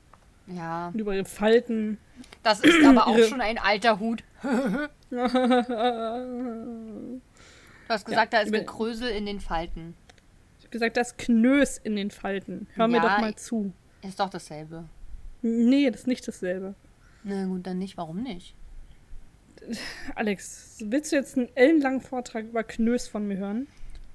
[0.48, 0.88] Ja.
[0.94, 1.98] und über ihre Falten.
[2.44, 4.24] Das ist aber auch Ihre- schon ein alter Hut.
[7.88, 9.96] Du hast gesagt, da ist über- Gekrösel in den Falten.
[10.60, 12.68] Ich habe gesagt, das Knös in den Falten.
[12.76, 13.74] Hör mir Ja, doch mal zu.
[14.02, 14.86] Ist doch dasselbe.
[15.42, 16.76] Nee, das ist nicht dasselbe.
[17.24, 17.98] Na gut, dann nicht.
[17.98, 18.56] Warum nicht?
[20.16, 23.68] Alex, willst du jetzt einen ellenlangen Vortrag über Knös von mir hören?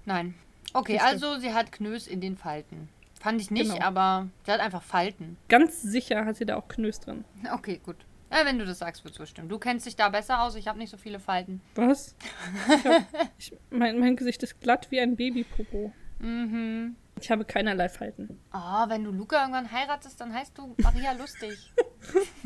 [0.05, 0.35] Nein.
[0.73, 2.89] Okay, also sie hat Knös in den Falten.
[3.21, 3.85] Fand ich nicht, Genau.
[3.85, 5.37] aber sie hat einfach Falten.
[5.49, 7.25] Ganz sicher hat sie da auch Knös drin.
[7.53, 7.97] Okay, gut.
[8.31, 9.49] Ja, wenn du das sagst, wird es bestimmen.
[9.49, 10.57] Du kennst dich da besser aus.
[10.57, 11.61] Ich habe nicht so viele Falten.
[11.77, 12.15] Was?
[12.69, 13.03] Ich hab,
[13.39, 15.93] ich, mein, mein Gesicht ist glatt wie ein Babypopo.
[16.19, 16.97] Mhm.
[17.21, 18.39] Ich habe keinerlei Falten.
[18.53, 21.57] Oh, wenn du Luca irgendwann heiratest, dann heißt du Maria Lustig.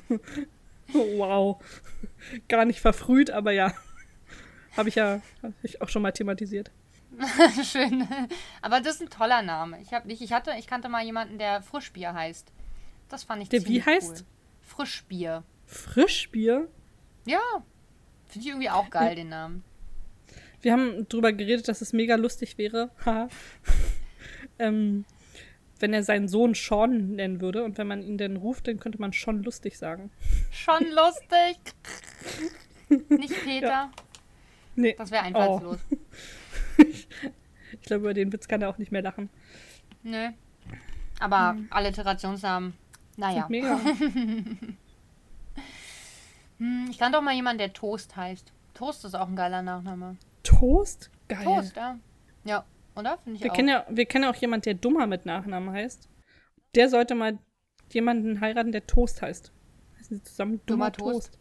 [1.17, 1.63] Wow.
[2.49, 3.73] Gar nicht verfrüht, aber ja.
[4.77, 6.71] Habe ich ja hab ich auch schon mal thematisiert.
[7.65, 8.07] Schön.
[8.63, 9.81] Aber das ist ein toller Name.
[9.81, 12.53] Ich habe nicht, ich hatte, ich kannte mal jemanden, der Frischbier heißt.
[13.09, 14.21] Das fand ich Der wie ziemlich heißt?
[14.21, 14.27] Cool.
[14.61, 15.43] Frischbier.
[15.67, 16.69] Frischbier?
[17.27, 17.41] Ja.
[18.27, 19.65] Finde ich irgendwie auch geil, den Namen.
[20.63, 22.91] Wir haben drüber geredet, dass es mega lustig wäre,
[24.59, 25.05] ähm,
[25.81, 27.65] wenn er seinen Sohn Sean nennen würde.
[27.65, 30.11] Und wenn man ihn denn ruft, dann könnte man schon lustig sagen.
[30.51, 31.59] Schon lustig.
[33.09, 33.91] Nicht Peter.
[34.77, 34.95] Nee.
[34.97, 35.79] Das wäre einfallslos.
[37.73, 39.31] Ich glaube, über den Witz kann er auch nicht mehr lachen.
[40.03, 40.31] Nö.
[41.19, 42.75] Aber Alliterationsnamen,
[43.17, 43.43] naja.
[43.43, 43.81] Sind mega.
[46.59, 48.53] Hm, ich kann doch mal jemanden, der Toast heißt.
[48.75, 50.19] Toast ist auch ein geiler Nachname.
[50.43, 51.11] Toast?
[51.27, 51.43] Geil.
[51.43, 51.99] Toast, ja.
[52.45, 52.65] Ja.
[53.01, 53.19] Oder?
[53.19, 53.57] Finde ich Wir auch.
[53.57, 56.09] kennen, ja, wir kennen ja auch jemanden, der Dummer mit Nachnamen heißt.
[56.75, 57.39] Der sollte mal
[57.91, 59.53] jemanden heiraten, der Toast heißt.
[59.99, 61.39] Heißen sie zusammen Dummer, Dummer Toast.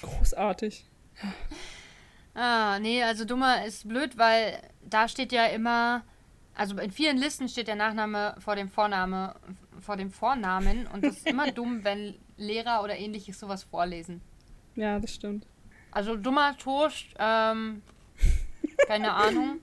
[0.00, 0.12] Toast.
[0.18, 0.84] Großartig.
[2.34, 6.02] Ah, nee, also dummer ist blöd, weil da steht ja immer,
[6.54, 9.34] also in vielen Listen steht der Nachname vor dem Vorname,
[9.80, 14.22] vor dem Vornamen und das ist immer dumm, wenn Lehrer oder ähnliches sowas vorlesen.
[14.74, 15.46] Ja, das stimmt.
[15.90, 17.82] Also dummer Toast, ähm,
[18.86, 19.60] keine Ahnung.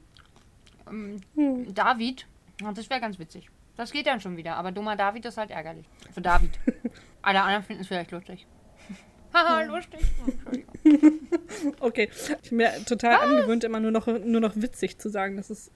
[0.90, 1.74] Ähm, Hm.
[1.74, 2.28] David,
[2.76, 3.50] das wäre ganz witzig.
[3.78, 5.86] Das geht dann schon wieder, aber dummer David ist halt ärgerlich.
[6.14, 6.52] Für David.
[7.22, 8.46] Alle anderen finden es vielleicht lustig.
[9.34, 10.02] Haha, lustig.
[10.28, 11.20] Entschuldigung.
[11.80, 12.10] Okay.
[12.44, 15.36] Ich bin mir total angewöhnt, immer nur noch, nur noch witzig zu sagen.
[15.38, 15.72] Das ist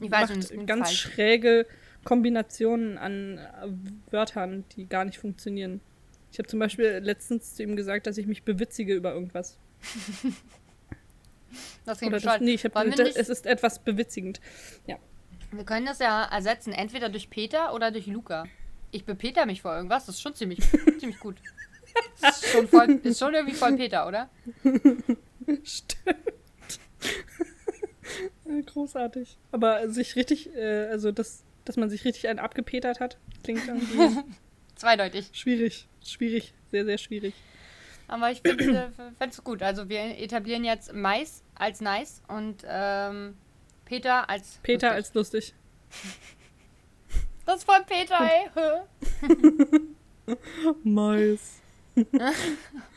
[0.00, 1.00] Ich weiß, macht ganz falsch.
[1.00, 1.66] schräge
[2.04, 3.68] Kombinationen an äh,
[4.12, 5.80] Wörtern, die gar nicht funktionieren.
[6.32, 9.58] Ich habe zum Beispiel letztens zu ihm gesagt, dass ich mich bewitzige über irgendwas.
[11.84, 14.40] Das klingt Oder das, nee, ich gesagt, nicht- es ist etwas bewitzigend.
[14.86, 14.96] Ja.
[15.50, 18.44] Wir können das ja ersetzen, entweder durch Peter oder durch Luca.
[18.90, 20.60] Ich bepeter mich vor irgendwas, das ist schon ziemlich,
[20.98, 21.36] ziemlich gut.
[22.22, 24.30] Ist schon, voll, ist schon irgendwie voll Peter, oder?
[25.62, 26.16] Stimmt.
[28.66, 29.36] Großartig.
[29.50, 34.18] Aber sich richtig, äh, also das, dass man sich richtig einen abgepetert hat, klingt irgendwie
[34.74, 35.30] Zweideutig.
[35.32, 35.88] schwierig.
[36.04, 36.54] Schwierig.
[36.70, 37.34] Sehr, sehr schwierig.
[38.08, 39.62] Aber ich finde es gut.
[39.62, 43.36] Also wir etablieren jetzt Mais als nice und ähm,
[43.84, 44.96] Peter als Peter lustig.
[44.96, 45.54] als lustig.
[47.46, 48.50] Das ist voll Peter, ey.
[50.84, 51.60] Mais.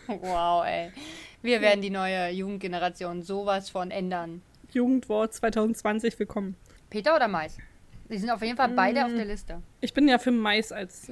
[0.08, 0.92] Wow, ey.
[1.42, 4.42] Wir werden die neue Jugendgeneration sowas von ändern.
[4.72, 6.56] Jugendwort 2020 willkommen.
[6.90, 7.58] Peter oder Mais?
[8.10, 9.04] Die sind auf jeden Fall beide Mm.
[9.06, 9.62] auf der Liste.
[9.82, 11.12] Ich bin ja für Mais als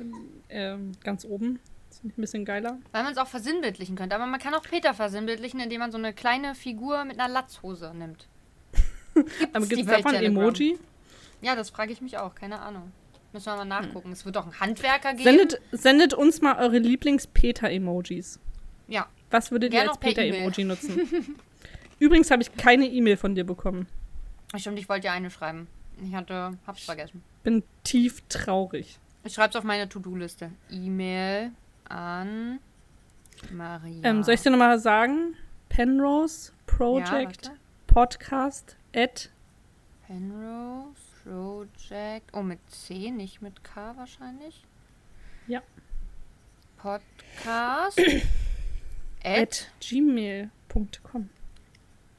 [0.50, 1.60] ähm, ganz oben.
[1.94, 2.80] Das finde ich ein bisschen geiler.
[2.92, 4.16] Weil man es auch versinnbildlichen könnte.
[4.16, 7.94] Aber man kann auch Peter versinnbildlichen, indem man so eine kleine Figur mit einer Latzhose
[7.94, 8.28] nimmt.
[9.54, 10.24] Aber gibt es davon ein?
[10.24, 10.80] Emoji?
[11.44, 12.34] Ja, das frage ich mich auch.
[12.34, 12.92] Keine Ahnung.
[13.32, 14.12] Müssen wir mal nachgucken.
[14.12, 15.24] Es wird doch einen Handwerker geben.
[15.24, 18.40] Sendet, sendet uns mal eure Lieblings-Peter-Emojis.
[18.88, 19.06] Ja.
[19.30, 21.38] Was würdet Gern ihr als Peter-Emoji nutzen?
[22.00, 23.86] Übrigens habe ich keine E-Mail von dir bekommen.
[24.56, 25.68] Stimmt, ich wollte ja eine schreiben.
[26.04, 27.24] Ich hatte, hab's vergessen.
[27.44, 28.98] Bin tief traurig.
[29.24, 30.52] Ich schreibe es auf meine To-Do-Liste.
[30.72, 31.52] E-Mail
[31.90, 32.60] an
[33.52, 34.04] Maria.
[34.04, 35.36] Ähm, soll ich dir nochmal sagen?
[35.70, 37.52] Penrose Project Ja.
[37.88, 39.30] Podcast at
[40.08, 42.30] Penrose Project.
[42.34, 44.64] Oh, mit C, nicht mit K wahrscheinlich.
[45.48, 45.62] Ja.
[46.78, 48.00] Podcast
[49.24, 51.30] at at gmail.com.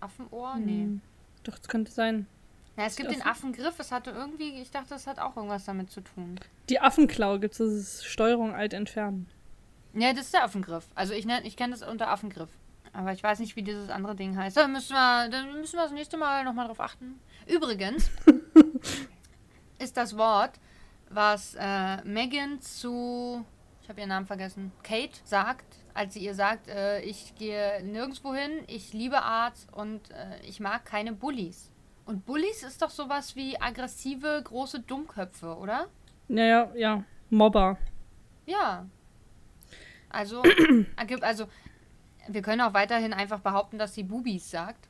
[0.00, 0.56] Affenohr?
[0.56, 0.82] Nee.
[0.82, 1.00] Hm.
[1.44, 2.26] Doch, das könnte sein.
[2.80, 5.90] Ja, es gibt den Affengriff, das hatte irgendwie, ich dachte, das hat auch irgendwas damit
[5.90, 6.40] zu tun.
[6.70, 9.28] Die Affenklaue gibt es, das ist Steuerung alt entfernen.
[9.92, 10.88] Ja, das ist der Affengriff.
[10.94, 12.48] Also ich, ich kenne das unter Affengriff.
[12.94, 14.56] Aber ich weiß nicht, wie dieses andere Ding heißt.
[14.56, 17.20] Da müssen wir, dann müssen wir das nächste Mal nochmal drauf achten.
[17.46, 18.10] Übrigens
[19.78, 20.52] ist das Wort,
[21.10, 23.44] was äh, Megan zu,
[23.82, 28.32] ich habe ihren Namen vergessen, Kate sagt, als sie ihr sagt, äh, ich gehe nirgendwo
[28.32, 31.70] hin, ich liebe Arzt und äh, ich mag keine Bullies.
[32.10, 35.86] Und Bullies ist doch sowas wie aggressive, große Dummköpfe, oder?
[36.26, 37.04] Naja, ja.
[37.30, 37.78] Mobber.
[38.46, 38.84] Ja.
[40.08, 40.42] Also,
[41.20, 41.46] also,
[42.26, 44.88] wir können auch weiterhin einfach behaupten, dass sie Bubis sagt.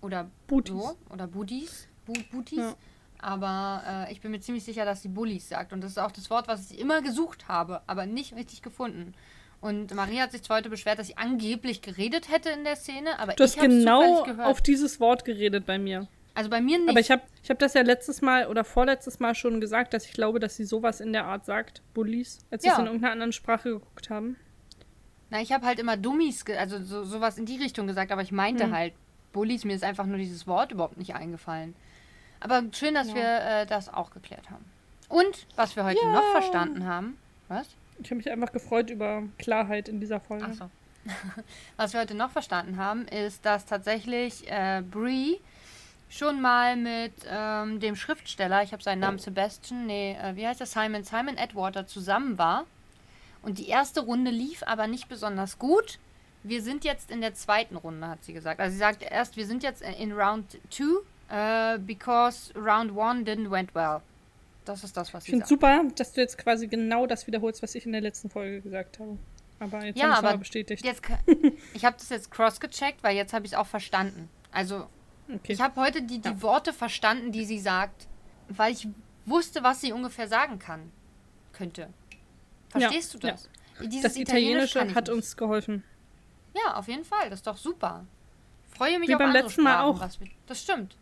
[0.00, 0.72] Oder Booties.
[0.72, 0.96] so.
[1.10, 1.88] Oder Budis.
[2.06, 2.56] Bu Butis.
[2.56, 2.74] Ja.
[3.18, 5.74] Aber äh, ich bin mir ziemlich sicher, dass sie Bullies sagt.
[5.74, 9.12] Und das ist auch das Wort, was ich immer gesucht habe, aber nicht richtig gefunden.
[9.60, 13.18] Und Maria hat sich zwar heute beschwert, dass sie angeblich geredet hätte in der Szene,
[13.18, 16.08] aber Du hast ich habe genau auf dieses Wort geredet bei mir.
[16.34, 16.88] Also bei mir nicht.
[16.90, 20.06] Aber ich habe ich hab das ja letztes Mal oder vorletztes Mal schon gesagt, dass
[20.06, 22.74] ich glaube, dass sie sowas in der Art sagt, Bullies, als wir Ja.
[22.74, 24.36] es in irgendeiner anderen Sprache geguckt haben.
[25.30, 28.32] Na, ich habe halt immer Dummies, also so, sowas in die Richtung gesagt, aber ich
[28.32, 28.72] meinte Hm.
[28.74, 28.92] halt
[29.32, 29.64] Bullies.
[29.64, 31.74] Mir ist einfach nur dieses Wort überhaupt nicht eingefallen.
[32.40, 33.14] Aber schön, dass Ja.
[33.14, 34.64] wir äh, das auch geklärt haben.
[35.08, 37.16] Und was wir heute noch verstanden haben.
[37.48, 37.68] Was?
[37.98, 40.44] Ich habe mich einfach gefreut über Klarheit in dieser Folge.
[40.46, 40.70] Achso.
[41.76, 45.40] was wir heute noch verstanden haben, ist, dass tatsächlich äh, Brie
[46.12, 50.60] schon mal mit ähm, dem Schriftsteller, ich habe seinen Namen Sebastian, nee, äh, wie heißt
[50.60, 52.66] er, Simon, Simon Edwater zusammen war.
[53.42, 55.98] Und die erste Runde lief aber nicht besonders gut.
[56.44, 58.60] Wir sind jetzt in der zweiten Runde, hat sie gesagt.
[58.60, 63.50] Also sie sagt erst, wir sind jetzt in Round 2, uh, because Round 1 didn't
[63.50, 64.00] went well.
[64.64, 65.48] Das ist das, was Ich sie finde sagt.
[65.48, 68.98] super, dass du jetzt quasi genau das wiederholst, was ich in der letzten Folge gesagt
[69.00, 69.18] habe.
[69.58, 70.84] Aber jetzt Ja, habe ich mal bestätigt.
[70.84, 71.02] Jetzt,
[71.74, 74.28] ich habe das jetzt cross-gecheckt, weil jetzt habe ich es auch verstanden.
[74.52, 74.86] Also,
[75.34, 75.52] Okay.
[75.52, 78.06] ich habe heute die, die Worte verstanden, die sie sagt,
[78.48, 78.88] weil ich
[79.26, 80.90] wusste, was sie ungefähr sagen kann.
[81.52, 81.88] Könnte.
[82.68, 83.48] Verstehst Ja, du das?
[83.88, 85.16] Dieses das Italienisch Italienische ich hat nicht.
[85.16, 85.84] uns geholfen.
[86.54, 87.30] Ja, auf jeden Fall.
[87.30, 88.06] Das ist doch super.
[88.68, 90.20] Freue mich Wie auf beim letzten Mal Sprachen, auch.
[90.20, 90.96] wir, das stimmt.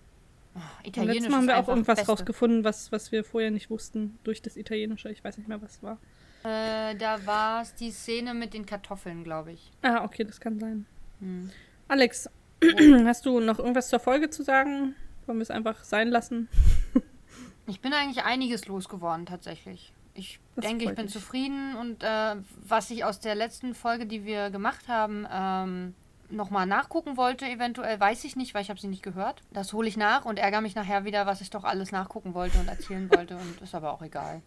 [0.55, 4.19] Oh, Italienisch letzten Mal haben wir auch irgendwas rausgefunden, was, was wir vorher nicht wussten
[4.25, 5.09] durch das Italienische.
[5.11, 5.99] Ich weiß nicht mehr, was es war.
[6.43, 9.71] Äh, da war es die Szene mit den Kartoffeln, glaube ich.
[9.83, 10.87] Ah, okay, das kann sein.
[11.21, 11.51] Hm.
[11.87, 12.29] Alex,
[13.07, 14.95] hast du noch irgendwas zur Folge zu sagen?
[15.27, 16.49] Wollen wir es einfach sein lassen?
[17.67, 19.93] Ich bin eigentlich einiges losgeworden, tatsächlich.
[20.15, 21.13] Ich Das denke, ich bin mich.
[21.13, 22.37] zufrieden und äh,
[22.67, 25.95] was ich aus der letzten Folge, die wir gemacht haben, ähm,
[26.31, 29.43] nochmal nachgucken wollte, eventuell, weiß ich nicht, weil ich habe sie nicht gehört.
[29.53, 32.59] Das hole ich nach und ärgere mich nachher wieder, was ich doch alles nachgucken wollte
[32.59, 34.43] und erzählen wollte und ist aber auch egal.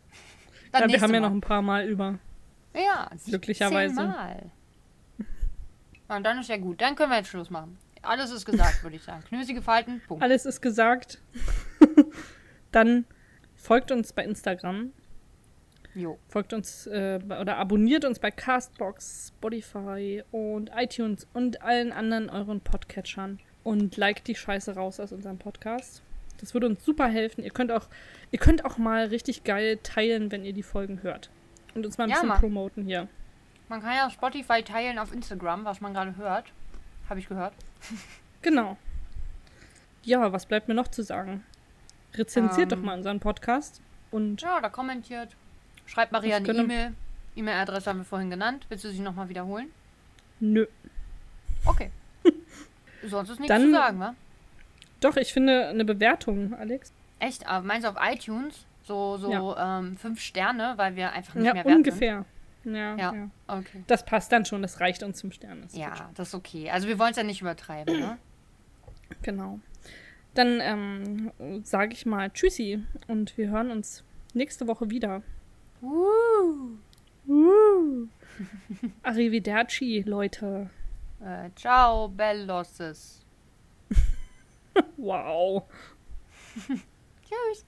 [0.72, 1.28] Dann ja, wir haben ja Mal.
[1.30, 2.20] noch ein paar Mal über.
[2.74, 3.96] Ja, 17 Glücklicherweise.
[3.96, 4.52] Mal.
[5.18, 5.26] Ja,
[6.18, 6.82] Und dann ist ja gut.
[6.82, 7.78] Dann können wir jetzt Schluss machen.
[8.04, 9.24] Alles ist gesagt, würde ich sagen.
[9.28, 10.24] Knösige Falten, Punkt.
[10.24, 11.20] Alles ist gesagt.
[12.72, 13.06] Dann
[13.56, 14.92] folgt uns bei Instagram.
[15.96, 16.18] Jo.
[16.28, 22.62] Folgt uns äh, oder abonniert uns bei Castbox, Spotify und iTunes und allen anderen euren
[22.62, 23.40] Podcatchern.
[23.64, 26.02] Und liked die Scheiße raus aus unserem Podcast.
[26.40, 27.44] Das würde uns super helfen.
[27.44, 27.88] Ihr könnt auch,
[28.32, 31.30] ihr könnt auch mal richtig geil teilen, wenn ihr die Folgen hört.
[31.76, 32.40] Und uns mal ein Ja, bisschen Mann.
[32.40, 33.08] promoten hier.
[33.70, 36.52] Man kann ja Spotify teilen auf Instagram, was man gerade hört.
[37.10, 37.54] Habe ich gehört.
[38.42, 38.78] Genau.
[40.04, 41.44] Ja, was bleibt mir noch zu sagen?
[42.16, 42.80] Rezensiert Ähm.
[42.80, 43.82] doch mal unseren Podcast.
[44.12, 45.36] Und Ja, da kommentiert.
[45.86, 46.94] Schreibt Maria eine E-Mail.
[47.36, 48.66] E-Mail-Adresse haben wir vorhin genannt.
[48.70, 49.70] Willst du sie nochmal wiederholen?
[50.40, 50.66] nö.
[51.66, 51.92] Okay.
[53.08, 54.16] Sonst ist nichts Dann- zu sagen, wa?
[55.00, 56.92] Doch, ich finde eine Bewertung, Alex.
[57.20, 57.48] Echt?
[57.48, 58.66] Aber meinst du auf iTunes?
[58.84, 62.26] So, so ähm, fünf Sterne, weil wir einfach nicht ja, mehr wert ungefähr.
[62.66, 63.14] Ja, Ja.
[63.14, 63.30] ja.
[63.48, 63.84] Okay.
[63.88, 65.62] Das passt dann schon, das reicht uns zum Stern.
[65.62, 65.74] Gut.
[65.74, 66.70] Ja, das ist okay.
[66.70, 68.18] Also wir wollen es ja nicht übertreiben, ne?
[69.22, 69.60] Genau.
[70.34, 71.32] Dann ähm,
[71.64, 74.04] sage ich mal Tschüssi und wir hören uns
[74.34, 75.22] nächste Woche wieder.
[75.82, 76.72] Uh.
[77.28, 78.08] Uh.
[79.04, 80.70] Arrivederci, Leute.
[81.22, 83.26] Äh, ciao, Bellosses.
[84.98, 85.64] Wow.
[86.68, 87.66] Tschüss.